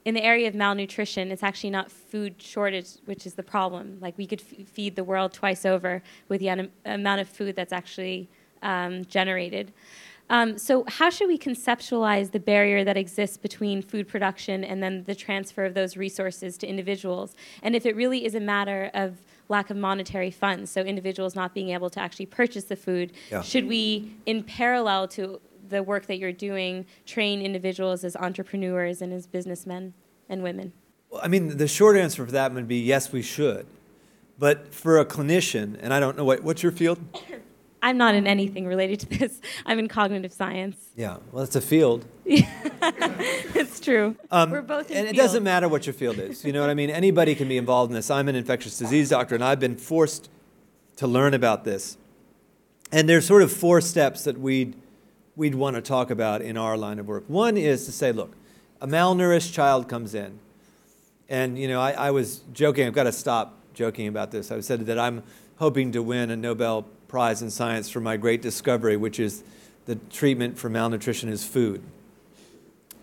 in 0.05 0.13
the 0.13 0.23
area 0.23 0.47
of 0.47 0.53
malnutrition, 0.53 1.31
it's 1.31 1.41
actually 1.41 1.71
not 1.71 1.91
food 1.91 2.39
shortage 2.39 2.89
which 3.05 3.25
is 3.25 3.33
the 3.33 3.41
problem. 3.41 3.97
Like 3.99 4.15
we 4.15 4.27
could 4.27 4.41
f- 4.41 4.67
feed 4.67 4.95
the 4.95 5.03
world 5.03 5.33
twice 5.33 5.65
over 5.65 6.03
with 6.29 6.39
the 6.39 6.51
un- 6.51 6.71
amount 6.85 7.21
of 7.21 7.27
food 7.27 7.55
that's 7.55 7.73
actually 7.73 8.29
um, 8.61 9.03
generated. 9.05 9.73
Um, 10.29 10.59
so, 10.59 10.85
how 10.87 11.09
should 11.09 11.27
we 11.27 11.37
conceptualize 11.39 12.31
the 12.31 12.39
barrier 12.39 12.83
that 12.83 12.97
exists 12.97 13.37
between 13.37 13.81
food 13.81 14.07
production 14.07 14.63
and 14.63 14.83
then 14.83 15.03
the 15.05 15.15
transfer 15.15 15.65
of 15.65 15.73
those 15.73 15.97
resources 15.97 16.59
to 16.59 16.67
individuals? 16.67 17.35
And 17.63 17.75
if 17.75 17.87
it 17.87 17.95
really 17.95 18.23
is 18.23 18.35
a 18.35 18.39
matter 18.39 18.91
of 18.93 19.17
lack 19.47 19.69
of 19.69 19.77
monetary 19.77 20.31
funds, 20.31 20.71
so 20.71 20.81
individuals 20.81 21.35
not 21.35 21.53
being 21.53 21.69
able 21.69 21.89
to 21.91 21.99
actually 21.99 22.25
purchase 22.25 22.65
the 22.65 22.75
food, 22.75 23.11
Yeah. 23.31 23.41
should 23.41 23.67
we, 23.67 24.11
in 24.25 24.43
parallel 24.43 25.07
to 25.09 25.39
the 25.67 25.83
work 25.83 26.05
that 26.07 26.17
you're 26.17 26.31
doing, 26.31 26.85
train 27.05 27.41
individuals 27.41 28.03
as 28.03 28.15
entrepreneurs 28.15 29.01
and 29.01 29.11
as 29.13 29.27
businessmen 29.27 29.93
and 30.29 30.43
women? 30.43 30.73
Well, 31.09 31.21
I 31.23 31.27
mean, 31.27 31.57
the 31.57 31.67
short 31.67 31.97
answer 31.97 32.25
for 32.25 32.31
that 32.31 32.53
would 32.53 32.67
be 32.67 32.77
yes, 32.79 33.11
we 33.11 33.21
should. 33.21 33.67
But 34.37 34.73
for 34.73 34.99
a 34.99 35.05
clinician, 35.05 35.77
and 35.81 35.93
I 35.93 35.99
don't 35.99 36.17
know 36.17 36.25
what, 36.25 36.43
what's 36.43 36.61
your 36.63 36.71
field? 36.71 36.99
I'm 37.85 37.99
not 37.99 38.15
in 38.15 38.25
anything 38.25 38.65
related 38.65 39.01
to 39.01 39.19
this. 39.19 39.39
I'm 39.65 39.77
in 39.77 39.87
cognitive 39.87 40.33
science. 40.33 40.75
Yeah, 40.95 41.17
well, 41.31 41.43
it's 41.43 41.55
a 41.55 41.61
field. 41.61 42.03
it's 42.25 43.79
true. 43.79 44.15
Um, 44.31 44.49
We're 44.49 44.63
both 44.63 44.89
in 44.89 44.97
and 44.97 45.07
it 45.07 45.15
doesn't 45.15 45.43
matter 45.43 45.69
what 45.69 45.85
your 45.85 45.93
field 45.93 46.17
is. 46.17 46.43
You 46.43 46.51
know 46.51 46.61
what 46.61 46.71
I 46.71 46.73
mean? 46.73 46.89
Anybody 46.89 47.35
can 47.35 47.47
be 47.47 47.57
involved 47.57 47.91
in 47.91 47.95
this. 47.95 48.09
I'm 48.09 48.27
an 48.27 48.35
infectious 48.35 48.79
disease 48.79 49.09
doctor, 49.09 49.35
and 49.35 49.43
I've 49.43 49.59
been 49.59 49.77
forced 49.77 50.31
to 50.95 51.05
learn 51.05 51.35
about 51.35 51.63
this. 51.63 51.99
And 52.91 53.07
there's 53.07 53.27
sort 53.27 53.43
of 53.43 53.51
four 53.51 53.81
steps 53.81 54.23
that 54.23 54.39
we'd, 54.39 54.75
we'd 55.35 55.53
want 55.53 55.75
to 55.75 55.81
talk 55.83 56.09
about 56.09 56.41
in 56.41 56.57
our 56.57 56.75
line 56.77 56.97
of 56.97 57.07
work. 57.07 57.25
One 57.27 57.55
is 57.55 57.85
to 57.85 57.91
say, 57.91 58.11
look, 58.11 58.35
a 58.81 58.87
malnourished 58.87 59.53
child 59.53 59.87
comes 59.87 60.15
in, 60.15 60.39
and 61.29 61.59
you 61.59 61.67
know, 61.67 61.79
I, 61.79 61.91
I 61.91 62.09
was 62.09 62.39
joking. 62.51 62.87
I've 62.87 62.93
got 62.93 63.03
to 63.03 63.11
stop 63.11 63.59
joking 63.75 64.07
about 64.07 64.31
this. 64.31 64.51
I 64.51 64.59
said 64.61 64.87
that 64.87 64.97
I'm 64.97 65.21
hoping 65.57 65.91
to 65.91 66.01
win 66.01 66.31
a 66.31 66.35
Nobel 66.35 66.87
Prize 67.07 67.41
in 67.41 67.49
Science 67.49 67.89
for 67.89 67.99
my 67.99 68.17
great 68.17 68.41
discovery, 68.41 68.97
which 68.97 69.19
is 69.19 69.43
the 69.85 69.95
treatment 69.95 70.57
for 70.57 70.69
malnutrition 70.69 71.29
is 71.29 71.45
food. 71.45 71.81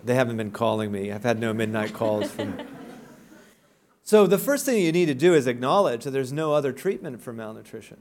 They 0.04 0.14
haven't 0.14 0.37
been 0.37 0.50
calling 0.50 0.90
me. 0.90 1.12
I've 1.12 1.23
had 1.23 1.38
no 1.38 1.52
midnight 1.54 1.92
calls 1.94 2.30
from. 2.30 2.59
So 4.04 4.26
the 4.26 4.38
first 4.38 4.66
thing 4.66 4.82
you 4.82 4.92
need 4.92 5.06
to 5.06 5.14
do 5.14 5.32
is 5.32 5.47
acknowledge 5.47 6.04
that 6.04 6.11
there's 6.11 6.32
no 6.32 6.52
other 6.52 6.73
treatment 6.73 7.23
for 7.23 7.32
malnutrition. 7.32 7.99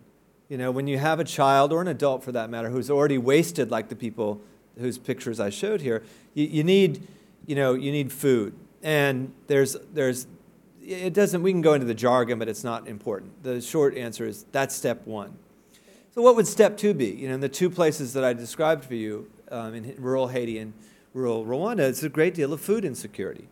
You 0.49 0.57
know, 0.57 0.71
when 0.71 0.87
you 0.87 0.97
have 0.97 1.19
a 1.19 1.23
child 1.23 1.71
or 1.71 1.81
an 1.81 1.87
adult 1.87 2.23
for 2.23 2.31
that 2.31 2.49
matter 2.49 2.69
who's 2.69 2.89
already 2.89 3.17
wasted 3.17 3.71
like 3.71 3.89
the 3.89 3.95
people 3.95 4.41
whose 4.77 4.97
pictures 4.97 5.39
I 5.39 5.49
showed 5.49 5.81
here, 5.81 6.03
you, 6.33 6.45
you 6.45 6.63
need, 6.63 7.07
you 7.45 7.55
know, 7.55 7.73
you 7.73 7.91
need 7.91 8.11
food. 8.11 8.53
And 8.83 9.31
there's 9.47 9.77
there's 9.93 10.27
it 10.81 11.13
doesn't 11.13 11.43
we 11.43 11.51
can 11.51 11.61
go 11.61 11.73
into 11.73 11.85
the 11.85 11.93
jargon, 11.93 12.39
but 12.39 12.49
it's 12.49 12.63
not 12.63 12.87
important. 12.87 13.43
The 13.43 13.61
short 13.61 13.95
answer 13.95 14.25
is 14.25 14.45
that's 14.51 14.75
step 14.75 15.05
one. 15.05 15.37
So 16.13 16.21
what 16.21 16.35
would 16.35 16.47
step 16.47 16.75
two 16.75 16.93
be? 16.93 17.07
You 17.07 17.29
know, 17.29 17.35
in 17.35 17.39
the 17.39 17.47
two 17.47 17.69
places 17.69 18.11
that 18.13 18.23
I 18.23 18.33
described 18.33 18.83
for 18.83 18.95
you, 18.95 19.31
um, 19.49 19.73
in 19.73 19.95
rural 19.97 20.27
Haiti 20.27 20.57
and 20.57 20.73
rural 21.13 21.45
Rwanda, 21.45 21.79
it's 21.79 22.03
a 22.03 22.09
great 22.09 22.33
deal 22.33 22.51
of 22.51 22.59
food 22.59 22.83
insecurity 22.83 23.47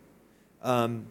um, 0.62 1.06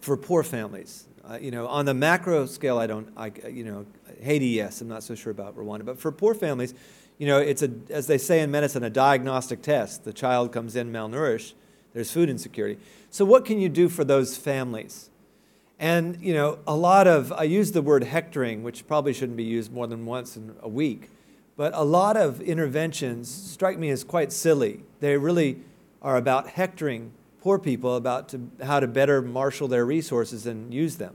for 0.00 0.16
poor 0.16 0.42
families. 0.42 1.06
Uh, 1.26 1.38
you 1.40 1.50
know, 1.50 1.66
on 1.68 1.86
the 1.86 1.94
macro 1.94 2.44
scale, 2.44 2.76
I 2.76 2.86
don't, 2.86 3.08
I, 3.16 3.32
you 3.48 3.64
know, 3.64 3.86
Haiti, 4.20 4.48
yes, 4.48 4.82
I'm 4.82 4.88
not 4.88 5.02
so 5.02 5.14
sure 5.14 5.30
about 5.30 5.56
Rwanda, 5.56 5.86
but 5.86 5.98
for 5.98 6.12
poor 6.12 6.34
families, 6.34 6.74
you 7.16 7.26
know, 7.26 7.38
it's 7.38 7.62
a, 7.62 7.70
as 7.88 8.06
they 8.06 8.18
say 8.18 8.40
in 8.40 8.50
medicine, 8.50 8.84
a 8.84 8.90
diagnostic 8.90 9.62
test. 9.62 10.04
The 10.04 10.12
child 10.12 10.52
comes 10.52 10.76
in 10.76 10.92
malnourished, 10.92 11.54
there's 11.94 12.10
food 12.10 12.28
insecurity. 12.28 12.78
So 13.08 13.24
what 13.24 13.46
can 13.46 13.58
you 13.58 13.70
do 13.70 13.88
for 13.88 14.04
those 14.04 14.36
families? 14.36 15.08
And, 15.78 16.20
you 16.20 16.34
know, 16.34 16.58
a 16.66 16.74
lot 16.74 17.06
of, 17.06 17.32
I 17.32 17.42
use 17.42 17.72
the 17.72 17.82
word 17.82 18.04
hectoring, 18.04 18.62
which 18.62 18.86
probably 18.86 19.12
shouldn't 19.12 19.36
be 19.36 19.44
used 19.44 19.72
more 19.72 19.86
than 19.86 20.06
once 20.06 20.36
in 20.36 20.54
a 20.62 20.68
week, 20.68 21.10
but 21.56 21.72
a 21.74 21.84
lot 21.84 22.16
of 22.16 22.40
interventions 22.40 23.28
strike 23.28 23.78
me 23.78 23.90
as 23.90 24.04
quite 24.04 24.32
silly. 24.32 24.82
They 25.00 25.16
really 25.16 25.62
are 26.00 26.16
about 26.16 26.48
hectoring 26.48 27.12
poor 27.44 27.58
people 27.58 27.94
about 27.94 28.30
to, 28.30 28.40
how 28.62 28.80
to 28.80 28.86
better 28.86 29.20
marshal 29.20 29.68
their 29.68 29.84
resources 29.84 30.46
and 30.46 30.72
use 30.72 30.96
them. 30.96 31.14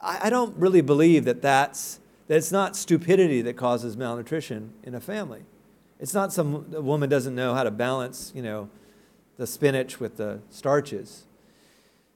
I, 0.00 0.22
I 0.24 0.30
don't 0.30 0.56
really 0.56 0.80
believe 0.80 1.24
that 1.26 1.42
that's, 1.42 2.00
that 2.26 2.36
it's 2.36 2.50
not 2.50 2.74
stupidity 2.74 3.40
that 3.42 3.54
causes 3.54 3.96
malnutrition 3.96 4.72
in 4.82 4.96
a 4.96 5.00
family. 5.00 5.42
It's 6.00 6.12
not 6.12 6.32
some 6.32 6.72
woman 6.72 7.08
doesn't 7.08 7.36
know 7.36 7.54
how 7.54 7.62
to 7.62 7.70
balance, 7.70 8.32
you 8.34 8.42
know, 8.42 8.68
the 9.36 9.46
spinach 9.46 10.00
with 10.00 10.16
the 10.16 10.40
starches. 10.50 11.24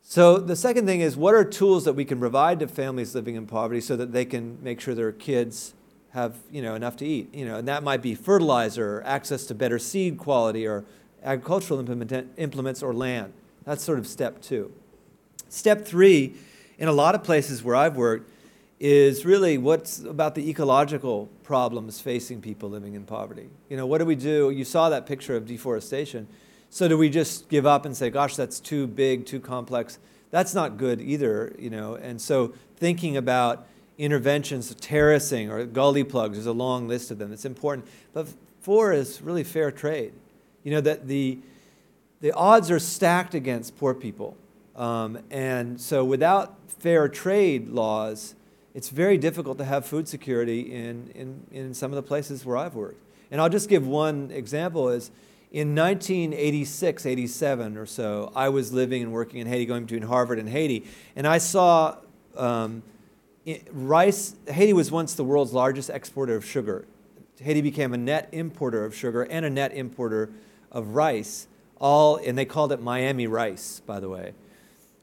So 0.03 0.39
the 0.39 0.57
second 0.57 0.87
thing 0.87 1.01
is 1.01 1.17
what 1.17 1.35
are 1.35 1.45
tools 1.45 1.85
that 1.85 1.93
we 1.93 2.05
can 2.05 2.19
provide 2.19 2.61
to 2.61 2.69
families 2.69 3.15
living 3.15 3.35
in 3.35 3.47
poverty 3.47 3.81
so 3.81 3.97
that 3.97 4.13
they 4.13 4.25
can 4.25 4.59
make 4.63 4.81
sure 4.81 4.95
their 4.95 5.13
kids 5.13 5.75
have 6.13 6.37
you 6.51 6.63
know 6.63 6.75
enough 6.75 6.97
to 6.99 7.07
eat? 7.07 7.35
You 7.35 7.45
know 7.45 7.57
and 7.57 7.69
that 7.69 7.83
might 7.83 8.03
be 8.03 8.15
fertilizer 8.15 8.99
or 8.99 9.05
access 9.05 9.45
to 9.47 9.55
better 9.55 9.79
seed 9.79 10.19
quality 10.19 10.67
or 10.67 10.85
agricultural 11.23 11.81
implement, 11.81 12.33
implements 12.37 12.83
or 12.83 12.95
land. 12.95 13.33
That's 13.65 13.83
sort 13.83 13.99
of 13.99 14.07
step 14.07 14.41
two. 14.41 14.73
Step 15.49 15.85
three 15.85 16.35
in 16.79 16.89
a 16.89 16.93
lot 16.93 17.15
of 17.15 17.25
places 17.25 17.63
where 17.63 17.75
i've 17.75 17.97
worked 17.97 18.31
is 18.81 19.25
really 19.25 19.59
what's 19.59 19.99
about 20.01 20.35
the 20.35 20.49
ecological 20.49 21.29
problems 21.43 22.01
facing 22.01 22.41
people 22.41 22.71
living 22.71 22.95
in 22.95 23.05
poverty. 23.05 23.49
You 23.69 23.77
know 23.77 23.87
what 23.87 23.99
do 23.99 24.05
we 24.05 24.15
do? 24.15 24.51
You 24.51 24.65
saw 24.65 24.89
that 24.91 25.07
picture 25.07 25.37
of 25.37 25.47
deforestation 25.47 26.29
so 26.71 26.89
do 26.89 26.97
we 26.97 27.09
just 27.09 27.49
give 27.49 27.67
up 27.67 27.85
and 27.85 27.97
say 27.97 28.11
gosh 28.11 28.37
that's 28.37 28.61
too 28.61 28.87
big 28.87 29.27
too 29.27 29.41
complex 29.41 29.99
that's 30.31 30.55
not 30.55 30.77
good 30.77 31.01
either 31.01 31.55
you 31.59 31.71
know 31.71 31.95
and 31.95 32.21
so 32.21 32.53
thinking 32.77 33.17
about 33.17 33.67
interventions, 33.99 34.73
terracing 34.77 35.51
or 35.51 35.67
gully 35.67 36.05
plugs. 36.05 36.37
There's 36.37 36.47
a 36.47 36.53
long 36.53 36.89
list 36.89 37.11
of 37.11 37.19
them. 37.19 37.33
It's 37.33 37.45
important. 37.45 37.87
But 38.15 38.29
four 38.61 38.93
is 38.93 39.21
really 39.21 39.45
fair 39.45 39.71
trade. 39.71 40.13
You 40.63 40.73
know 40.73 40.81
that 40.81 41.09
the 41.09 41.39
the 42.21 42.33
odds 42.33 42.71
are 42.71 42.79
stacked 42.79 43.35
against 43.35 43.77
poor 43.79 43.95
people, 43.95 44.37
um, 44.75 45.19
and 45.31 45.81
so 45.81 46.05
without 46.05 46.57
fair 46.67 47.09
trade 47.09 47.69
laws, 47.69 48.35
it's 48.75 48.89
very 48.89 49.19
difficult 49.19 49.59
to 49.59 49.65
have 49.65 49.87
food 49.87 50.09
security 50.09 50.73
in, 50.73 51.11
in, 51.15 51.47
in 51.53 51.75
some 51.75 51.93
of 51.93 51.97
the 51.97 52.03
places 52.03 52.45
where 52.45 52.57
I've 52.57 52.75
worked. 52.75 53.01
And 53.31 53.41
I'll 53.41 53.49
just 53.49 53.69
give 53.69 53.87
one 53.87 54.31
example 54.33 54.89
is 54.89 55.13
in 55.51 55.75
1986, 55.75 57.07
87 57.07 57.77
or 57.79 57.87
so, 57.87 58.31
I 58.37 58.51
was 58.51 58.73
living 58.73 59.03
and 59.03 59.13
working 59.13 59.41
in 59.41 59.47
Haiti, 59.47 59.65
going 59.65 59.85
between 59.85 60.03
Harvard 60.03 60.39
and 60.39 60.49
Haiti, 60.49 60.87
and 61.17 61.27
I 61.27 61.39
saw 61.39 61.97
um, 62.37 62.83
rice, 63.73 64.35
Haiti 64.47 64.73
was 64.73 64.91
once 64.91 65.15
the 65.15 65.25
world's 65.25 65.53
largest 65.53 65.91
exporter 65.91 66.37
of 66.37 66.45
sugar. 66.45 66.87
Haiti 67.41 67.63
became 67.63 67.95
a 67.95 67.97
net 67.97 68.29
importer 68.33 68.85
of 68.85 68.95
sugar 68.95 69.23
and 69.23 69.47
a 69.47 69.51
net 69.51 69.73
importer 69.73 70.31
of 70.71 70.89
rice, 70.89 71.47
all, 71.81 72.17
and 72.17 72.37
they 72.37 72.45
called 72.45 72.73
it 72.73 72.83
Miami 72.83 73.27
rice, 73.27 73.81
by 73.87 74.01
the 74.01 74.09
way. 74.09 74.35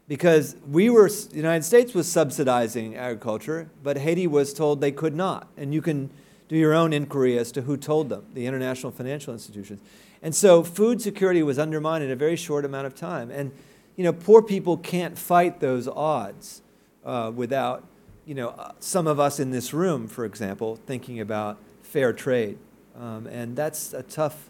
Because 0.08 0.56
we 0.70 0.92
were, 0.92 1.10
the 1.10 1.36
United 1.36 1.64
States 1.64 1.96
was 1.96 2.08
subsidizing 2.08 2.96
agriculture, 2.96 3.70
but 3.82 3.98
Haiti 3.98 4.28
was 4.28 4.54
told 4.54 4.80
they 4.80 4.92
could 4.92 5.16
not. 5.16 5.48
And 5.58 5.74
you 5.74 5.82
can 5.82 6.12
do 6.48 6.56
your 6.56 6.76
own 6.76 6.94
inquiry 6.94 7.40
as 7.40 7.52
to 7.54 7.64
who 7.64 7.76
told 7.76 8.10
them, 8.10 8.26
the 8.36 8.46
international 8.46 8.92
financial 8.92 9.34
institutions. 9.34 9.82
And 10.26 10.34
so 10.34 10.64
food 10.64 11.04
security 11.04 11.44
was 11.44 11.60
undermined 11.60 12.04
in 12.04 12.10
a 12.10 12.16
very 12.16 12.36
short 12.36 12.66
amount 12.66 12.88
of 12.88 12.96
time. 12.96 13.30
And, 13.30 13.52
you 13.96 14.04
know, 14.04 14.12
poor 14.12 14.42
people 14.42 14.76
can't 14.76 15.16
fight 15.16 15.60
those 15.60 15.88
odds 15.88 16.64
uh, 17.06 17.32
without 17.34 17.84
you 18.26 18.34
know, 18.34 18.74
some 18.80 19.06
of 19.06 19.20
us 19.20 19.40
in 19.40 19.52
this 19.52 19.72
room, 19.72 20.08
for 20.08 20.26
example, 20.26 20.80
thinking 20.88 21.20
about 21.20 21.60
fair 21.84 22.12
trade. 22.12 22.58
Um, 23.00 23.28
and 23.28 23.56
that's 23.56 23.94
a 23.94 24.02
tough, 24.02 24.50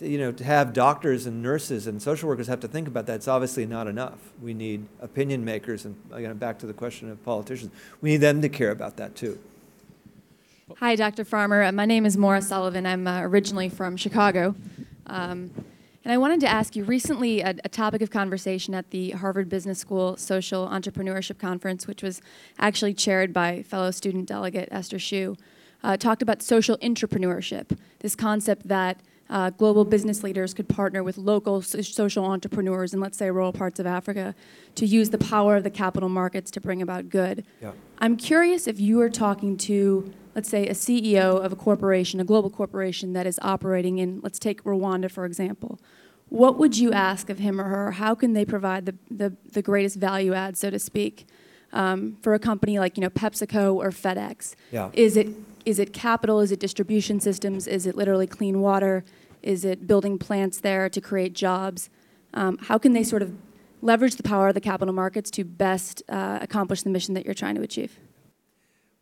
you 0.00 0.18
know, 0.18 0.32
to 0.32 0.42
have 0.42 0.72
doctors 0.72 1.24
and 1.24 1.40
nurses 1.40 1.86
and 1.86 2.02
social 2.02 2.28
workers 2.28 2.48
have 2.48 2.58
to 2.60 2.68
think 2.68 2.88
about 2.88 3.06
that. 3.06 3.14
It's 3.14 3.28
obviously 3.28 3.64
not 3.64 3.86
enough. 3.86 4.18
We 4.42 4.54
need 4.54 4.86
opinion 5.00 5.44
makers, 5.44 5.84
and 5.84 5.94
again, 6.10 6.36
back 6.36 6.58
to 6.60 6.66
the 6.66 6.72
question 6.72 7.12
of 7.12 7.22
politicians, 7.24 7.70
we 8.00 8.10
need 8.10 8.16
them 8.16 8.42
to 8.42 8.48
care 8.48 8.72
about 8.72 8.96
that 8.96 9.14
too. 9.14 9.38
Hi, 10.78 10.96
Dr. 10.96 11.24
Farmer. 11.24 11.62
Uh, 11.62 11.70
my 11.70 11.86
name 11.86 12.04
is 12.04 12.16
Maura 12.16 12.42
Sullivan. 12.42 12.86
I'm 12.86 13.06
uh, 13.06 13.20
originally 13.20 13.68
from 13.68 13.96
Chicago. 13.96 14.56
Um, 15.06 15.50
and 16.04 16.12
I 16.12 16.18
wanted 16.18 16.38
to 16.40 16.48
ask 16.48 16.76
you 16.76 16.84
recently 16.84 17.40
a, 17.40 17.54
a, 17.64 17.68
topic 17.68 18.00
of 18.00 18.10
conversation 18.10 18.74
at 18.74 18.90
the 18.90 19.10
Harvard 19.10 19.48
Business 19.48 19.80
School 19.80 20.16
Social 20.16 20.68
Entrepreneurship 20.68 21.38
Conference, 21.38 21.88
which 21.88 22.00
was 22.00 22.22
actually 22.60 22.94
chaired 22.94 23.32
by 23.32 23.64
fellow 23.64 23.90
student 23.90 24.26
delegate 24.26 24.68
Esther 24.70 25.00
Hsu, 25.00 25.36
uh, 25.82 25.96
talked 25.96 26.22
about 26.22 26.42
social 26.42 26.76
entrepreneurship, 26.78 27.76
this 28.00 28.14
concept 28.14 28.68
that 28.68 29.00
uh, 29.28 29.50
global 29.50 29.84
business 29.84 30.22
leaders 30.22 30.54
could 30.54 30.68
partner 30.68 31.02
with 31.02 31.18
local 31.18 31.60
so- 31.62 31.80
social 31.80 32.24
entrepreneurs 32.24 32.94
in, 32.94 33.00
let's 33.00 33.18
say, 33.18 33.30
rural 33.30 33.52
parts 33.52 33.80
of 33.80 33.86
Africa 33.86 34.34
to 34.76 34.86
use 34.86 35.10
the 35.10 35.18
power 35.18 35.56
of 35.56 35.64
the 35.64 35.70
capital 35.70 36.08
markets 36.08 36.50
to 36.52 36.60
bring 36.60 36.80
about 36.80 37.08
good. 37.08 37.44
Yeah. 37.60 37.72
I'm 37.98 38.16
curious 38.16 38.66
if 38.66 38.78
you 38.78 39.00
are 39.00 39.10
talking 39.10 39.56
to, 39.58 40.12
let's 40.36 40.50
say, 40.50 40.68
a 40.68 40.74
CEO 40.74 41.42
of 41.42 41.50
a 41.50 41.56
corporation, 41.56 42.20
a 42.20 42.24
global 42.24 42.50
corporation 42.50 43.14
that 43.14 43.26
is 43.26 43.40
operating 43.40 43.96
in, 43.96 44.20
let's 44.22 44.38
take 44.38 44.62
Rwanda, 44.64 45.10
for 45.10 45.24
example, 45.24 45.80
what 46.28 46.58
would 46.58 46.76
you 46.76 46.92
ask 46.92 47.30
of 47.30 47.38
him 47.38 47.58
or 47.58 47.64
her? 47.64 47.92
How 47.92 48.14
can 48.14 48.34
they 48.34 48.44
provide 48.44 48.84
the, 48.84 48.94
the, 49.10 49.34
the 49.50 49.62
greatest 49.62 49.96
value 49.96 50.34
add, 50.34 50.58
so 50.58 50.68
to 50.68 50.78
speak, 50.78 51.26
um, 51.72 52.18
for 52.20 52.34
a 52.34 52.38
company 52.38 52.78
like 52.78 52.98
you 52.98 53.00
know 53.00 53.08
PepsiCo 53.08 53.74
or 53.74 53.90
FedEx? 53.90 54.54
Yeah. 54.70 54.90
Is 54.92 55.16
it 55.16 55.28
is 55.64 55.78
it 55.78 55.92
capital? 55.92 56.40
Is 56.40 56.52
it 56.52 56.60
distribution 56.60 57.18
systems? 57.18 57.66
Is 57.66 57.86
it 57.86 57.96
literally 57.96 58.26
clean 58.26 58.60
water? 58.60 59.04
Is 59.42 59.64
it 59.64 59.86
building 59.86 60.18
plants 60.18 60.60
there 60.60 60.88
to 60.90 61.00
create 61.00 61.32
jobs? 61.32 61.88
Um, 62.34 62.58
how 62.58 62.76
can 62.76 62.92
they 62.92 63.04
sort 63.04 63.22
of 63.22 63.34
leverage 63.82 64.16
the 64.16 64.22
power 64.22 64.48
of 64.48 64.54
the 64.54 64.60
capital 64.60 64.92
markets 64.92 65.30
to 65.32 65.44
best 65.44 66.02
uh, 66.08 66.40
accomplish 66.42 66.82
the 66.82 66.90
mission 66.90 67.14
that 67.14 67.24
you're 67.24 67.34
trying 67.34 67.54
to 67.54 67.62
achieve? 67.62 67.98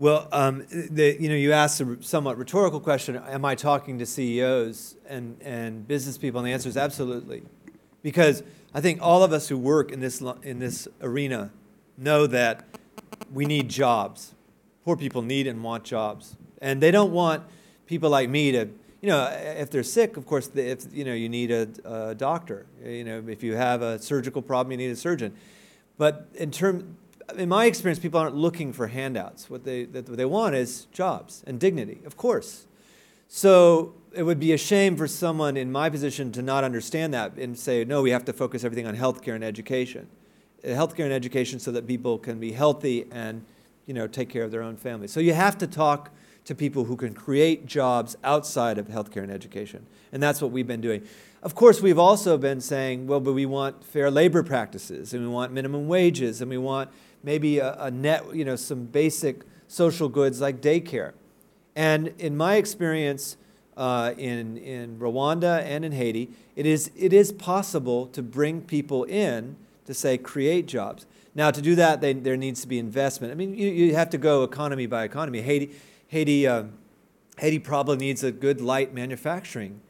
Well, 0.00 0.28
um, 0.32 0.66
the, 0.70 1.16
you 1.20 1.28
know, 1.28 1.36
you 1.36 1.52
asked 1.52 1.80
a 1.80 1.96
somewhat 2.02 2.36
rhetorical 2.36 2.80
question: 2.80 3.14
Am 3.16 3.44
I 3.44 3.54
talking 3.54 3.96
to 4.00 4.06
CEOs 4.06 4.96
and, 5.08 5.40
and 5.40 5.86
business 5.86 6.18
people? 6.18 6.40
And 6.40 6.48
the 6.48 6.52
answer 6.52 6.68
is 6.68 6.76
absolutely, 6.76 7.44
because 8.02 8.42
I 8.74 8.80
think 8.80 9.00
all 9.00 9.22
of 9.22 9.32
us 9.32 9.48
who 9.48 9.56
work 9.56 9.92
in 9.92 10.00
this 10.00 10.20
in 10.42 10.58
this 10.58 10.88
arena 11.00 11.52
know 11.96 12.26
that 12.26 12.64
we 13.32 13.44
need 13.44 13.68
jobs. 13.68 14.34
Poor 14.84 14.96
people 14.96 15.22
need 15.22 15.46
and 15.46 15.62
want 15.62 15.84
jobs, 15.84 16.36
and 16.60 16.82
they 16.82 16.90
don't 16.90 17.12
want 17.12 17.44
people 17.86 18.10
like 18.10 18.28
me 18.28 18.50
to, 18.50 18.68
you 19.00 19.08
know, 19.08 19.26
if 19.30 19.70
they're 19.70 19.84
sick, 19.84 20.16
of 20.16 20.26
course, 20.26 20.50
if 20.56 20.92
you 20.92 21.04
know, 21.04 21.14
you 21.14 21.28
need 21.28 21.52
a, 21.52 21.68
a 21.84 22.14
doctor. 22.16 22.66
You 22.84 23.04
know, 23.04 23.24
if 23.28 23.44
you 23.44 23.54
have 23.54 23.80
a 23.80 24.00
surgical 24.00 24.42
problem, 24.42 24.72
you 24.72 24.78
need 24.78 24.90
a 24.90 24.96
surgeon. 24.96 25.36
But 25.96 26.26
in 26.34 26.50
term, 26.50 26.96
in 27.36 27.48
my 27.48 27.66
experience, 27.66 27.98
people 27.98 28.20
aren't 28.20 28.36
looking 28.36 28.72
for 28.72 28.86
handouts. 28.86 29.48
What 29.48 29.64
they, 29.64 29.84
what 29.84 30.16
they 30.16 30.24
want 30.24 30.54
is 30.54 30.86
jobs 30.86 31.42
and 31.46 31.58
dignity, 31.58 32.00
of 32.04 32.16
course. 32.16 32.66
So 33.28 33.94
it 34.12 34.22
would 34.22 34.38
be 34.38 34.52
a 34.52 34.58
shame 34.58 34.96
for 34.96 35.08
someone 35.08 35.56
in 35.56 35.72
my 35.72 35.90
position 35.90 36.32
to 36.32 36.42
not 36.42 36.64
understand 36.64 37.14
that 37.14 37.34
and 37.36 37.58
say, 37.58 37.84
no, 37.84 38.02
we 38.02 38.10
have 38.10 38.24
to 38.26 38.32
focus 38.32 38.64
everything 38.64 38.86
on 38.86 38.96
healthcare 38.96 39.34
and 39.34 39.42
education. 39.42 40.06
Uh, 40.64 40.68
Healthcare 40.68 41.04
and 41.04 41.12
education 41.12 41.58
so 41.58 41.72
that 41.72 41.86
people 41.86 42.18
can 42.18 42.38
be 42.38 42.52
healthy 42.52 43.06
and 43.10 43.44
you 43.86 43.94
know, 43.94 44.06
take 44.06 44.28
care 44.28 44.44
of 44.44 44.50
their 44.50 44.62
own 44.62 44.76
families. 44.76 45.12
So 45.12 45.20
you 45.20 45.34
have 45.34 45.58
to 45.58 45.66
talk 45.66 46.10
to 46.44 46.54
people 46.54 46.84
who 46.84 46.96
can 46.96 47.14
create 47.14 47.66
jobs 47.66 48.16
outside 48.22 48.78
of 48.78 48.88
healthcare 48.88 49.22
and 49.22 49.32
education. 49.32 49.86
And 50.12 50.22
that's 50.22 50.40
what 50.40 50.50
we've 50.50 50.66
been 50.66 50.80
doing. 50.80 51.06
Of 51.42 51.54
course, 51.54 51.82
we've 51.82 51.98
also 51.98 52.38
been 52.38 52.60
saying, 52.60 53.06
well, 53.06 53.20
but 53.20 53.32
we 53.32 53.46
want 53.46 53.84
fair 53.84 54.10
labor 54.10 54.42
practices, 54.42 55.12
and 55.12 55.22
we 55.22 55.28
want 55.28 55.52
minimum 55.52 55.88
wages, 55.88 56.40
and 56.40 56.50
we 56.50 56.58
want 56.58 56.90
maybe 57.24 57.58
a, 57.58 57.74
a 57.80 57.90
net, 57.90 58.34
you 58.34 58.44
know, 58.44 58.56
some 58.56 58.84
basic 58.84 59.42
social 59.66 60.08
goods 60.08 60.40
like 60.40 60.60
daycare. 60.60 61.12
And 61.74 62.08
in 62.18 62.36
my 62.36 62.56
experience 62.56 63.36
uh, 63.76 64.12
in, 64.16 64.56
in 64.58 64.98
Rwanda 64.98 65.62
and 65.62 65.84
in 65.84 65.92
Haiti, 65.92 66.30
it 66.54 66.66
is, 66.66 66.90
it 66.96 67.12
is 67.12 67.32
possible 67.32 68.06
to 68.08 68.22
bring 68.22 68.60
people 68.60 69.04
in 69.04 69.56
to 69.86 69.94
say 69.94 70.16
create 70.16 70.66
jobs. 70.66 71.06
Now, 71.34 71.50
to 71.50 71.60
do 71.60 71.74
that, 71.74 72.00
they, 72.00 72.12
there 72.12 72.36
needs 72.36 72.60
to 72.60 72.68
be 72.68 72.78
investment. 72.78 73.32
I 73.32 73.34
mean, 73.34 73.56
you, 73.56 73.68
you 73.68 73.94
have 73.94 74.10
to 74.10 74.18
go 74.18 74.44
economy 74.44 74.86
by 74.86 75.02
economy. 75.02 75.42
Haiti, 75.42 75.72
Haiti, 76.08 76.46
uh, 76.46 76.64
Haiti 77.38 77.58
probably 77.58 77.96
needs 77.96 78.22
a 78.22 78.30
good 78.30 78.60
light 78.60 78.94
manufacturing 78.94 79.80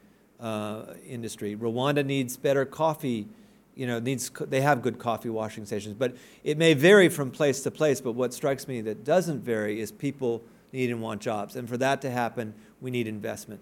uh, 0.41 0.85
industry. 1.07 1.55
Rwanda 1.55 2.05
needs 2.05 2.39
better 2.39 2.65
coffee. 2.65 3.29
You 3.75 3.87
know, 3.87 3.99
needs 3.99 4.31
they 4.41 4.61
have 4.61 4.83
good 4.83 4.99
coffee 4.99 5.31
washing 5.31 5.67
stations, 5.67 5.95
but 5.95 6.17
it 6.45 6.59
may 6.59 6.75
vary 6.75 7.09
from 7.09 7.31
place 7.31 7.63
to 7.63 7.71
place. 7.71 8.01
But 8.01 8.13
what 8.13 8.33
strikes 8.33 8.69
me 8.69 8.81
that 8.83 9.05
doesn't 9.05 9.41
vary 9.41 9.81
is 9.81 9.91
people 9.91 10.43
need 10.73 10.91
and 10.91 11.01
want 11.01 11.21
jobs, 11.21 11.57
and 11.57 11.69
for 11.69 11.77
that 11.79 12.01
to 12.03 12.11
happen, 12.11 12.55
we 12.81 12.91
need 12.91 13.07
investment. 13.07 13.61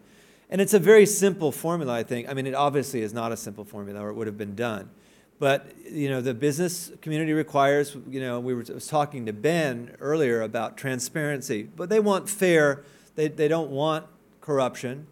And 0.51 0.61
it's 0.61 0.75
a 0.75 0.79
very 0.79 1.07
simple 1.07 1.51
formula, 1.51 1.95
I 1.95 2.03
think. 2.03 2.29
I 2.29 2.35
mean, 2.35 2.47
it 2.47 2.55
obviously 2.55 3.01
is 3.01 3.15
not 3.15 3.33
a 3.33 3.37
simple 3.39 3.65
formula, 3.65 4.01
or 4.01 4.11
it 4.11 4.15
would 4.15 4.27
have 4.27 4.37
been 4.37 4.55
done. 4.55 4.91
But 5.39 5.73
you 5.91 6.09
know, 6.09 6.21
the 6.21 6.35
business 6.35 6.93
community 7.01 7.33
requires. 7.33 7.97
You 8.09 8.21
know, 8.21 8.39
we 8.39 8.55
were 8.55 8.63
talking 8.63 9.27
to 9.27 9.33
Ben 9.33 9.97
earlier 9.99 10.43
about 10.43 10.77
transparency, 10.77 11.63
but 11.65 11.89
they 11.89 12.01
want 12.01 12.29
fair. 12.29 12.85
They 13.15 13.29
they 13.29 13.49
don't 13.49 13.71
want 13.71 14.07
corruption, 14.41 15.07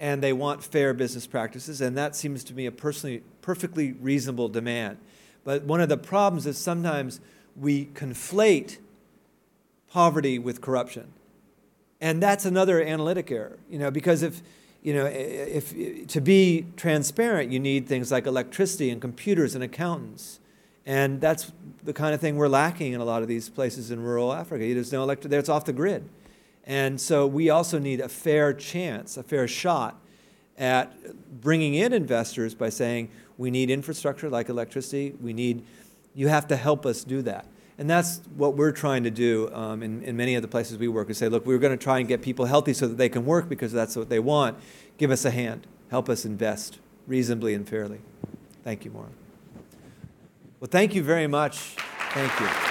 and 0.00 0.22
they 0.22 0.32
want 0.32 0.64
fair 0.64 0.94
business 0.94 1.26
practices, 1.26 1.82
and 1.82 1.96
that 1.96 2.16
seems 2.16 2.42
to 2.44 2.54
me 2.54 2.64
a 2.64 2.72
personally 2.72 3.22
perfectly 3.42 3.92
reasonable 3.92 4.48
demand. 4.48 4.96
But 5.44 5.64
one 5.64 5.82
of 5.82 5.90
the 5.90 5.98
problems 5.98 6.46
is 6.46 6.56
sometimes 6.56 7.20
we 7.54 7.84
conflate 7.86 8.78
poverty 9.92 10.38
with 10.38 10.62
corruption. 10.62 11.12
And 12.00 12.22
that's 12.22 12.46
another 12.46 12.82
analytic 12.82 13.30
error, 13.30 13.58
you 13.68 13.78
know, 13.78 13.90
because 13.90 14.22
if, 14.22 14.40
you 14.82 14.94
know, 14.94 15.04
if, 15.04 16.08
to 16.08 16.20
be 16.22 16.64
transparent, 16.76 17.52
you 17.52 17.60
need 17.60 17.86
things 17.86 18.10
like 18.10 18.26
electricity 18.26 18.88
and 18.88 19.02
computers 19.02 19.54
and 19.54 19.62
accountants. 19.62 20.40
And 20.86 21.20
that's 21.20 21.52
the 21.84 21.92
kind 21.92 22.14
of 22.14 22.22
thing 22.22 22.36
we're 22.36 22.48
lacking 22.48 22.94
in 22.94 23.02
a 23.02 23.04
lot 23.04 23.20
of 23.20 23.28
these 23.28 23.50
places 23.50 23.90
in 23.90 24.02
rural 24.02 24.32
Africa. 24.32 24.64
There's 24.72 24.92
no 24.92 25.02
electricity, 25.02 25.36
it's 25.36 25.50
off 25.50 25.66
the 25.66 25.74
grid. 25.74 26.08
And 26.70 27.00
so 27.00 27.26
we 27.26 27.50
also 27.50 27.80
need 27.80 28.00
a 28.00 28.08
fair 28.08 28.52
chance, 28.52 29.16
a 29.16 29.24
fair 29.24 29.48
shot 29.48 30.00
at 30.56 31.40
bringing 31.40 31.74
in 31.74 31.92
investors 31.92 32.54
by 32.54 32.68
saying, 32.68 33.10
we 33.36 33.50
need 33.50 33.70
infrastructure 33.70 34.30
like 34.30 34.48
electricity, 34.48 35.12
we 35.20 35.32
need, 35.32 35.66
you 36.14 36.28
have 36.28 36.46
to 36.46 36.54
help 36.54 36.86
us 36.86 37.02
do 37.02 37.22
that. 37.22 37.48
And 37.76 37.90
that's 37.90 38.20
what 38.36 38.54
we're 38.54 38.70
trying 38.70 39.02
to 39.02 39.10
do 39.10 39.50
um, 39.52 39.82
in, 39.82 40.04
in 40.04 40.16
many 40.16 40.36
of 40.36 40.42
the 40.42 40.48
places 40.48 40.78
we 40.78 40.86
work. 40.86 41.08
We 41.08 41.14
say, 41.14 41.28
look, 41.28 41.44
we're 41.44 41.58
going 41.58 41.76
to 41.76 41.82
try 41.82 41.98
and 41.98 42.06
get 42.06 42.22
people 42.22 42.44
healthy 42.44 42.72
so 42.72 42.86
that 42.86 42.98
they 42.98 43.08
can 43.08 43.26
work 43.26 43.48
because 43.48 43.72
that's 43.72 43.96
what 43.96 44.08
they 44.08 44.20
want. 44.20 44.56
Give 44.96 45.10
us 45.10 45.24
a 45.24 45.32
hand. 45.32 45.66
Help 45.90 46.08
us 46.08 46.24
invest 46.24 46.78
reasonably 47.08 47.52
and 47.52 47.68
fairly. 47.68 47.98
Thank 48.62 48.84
you, 48.84 48.92
Maura. 48.92 49.08
Well, 50.60 50.68
thank 50.70 50.94
you 50.94 51.02
very 51.02 51.26
much. 51.26 51.58
Thank 52.12 52.38
you. 52.38 52.69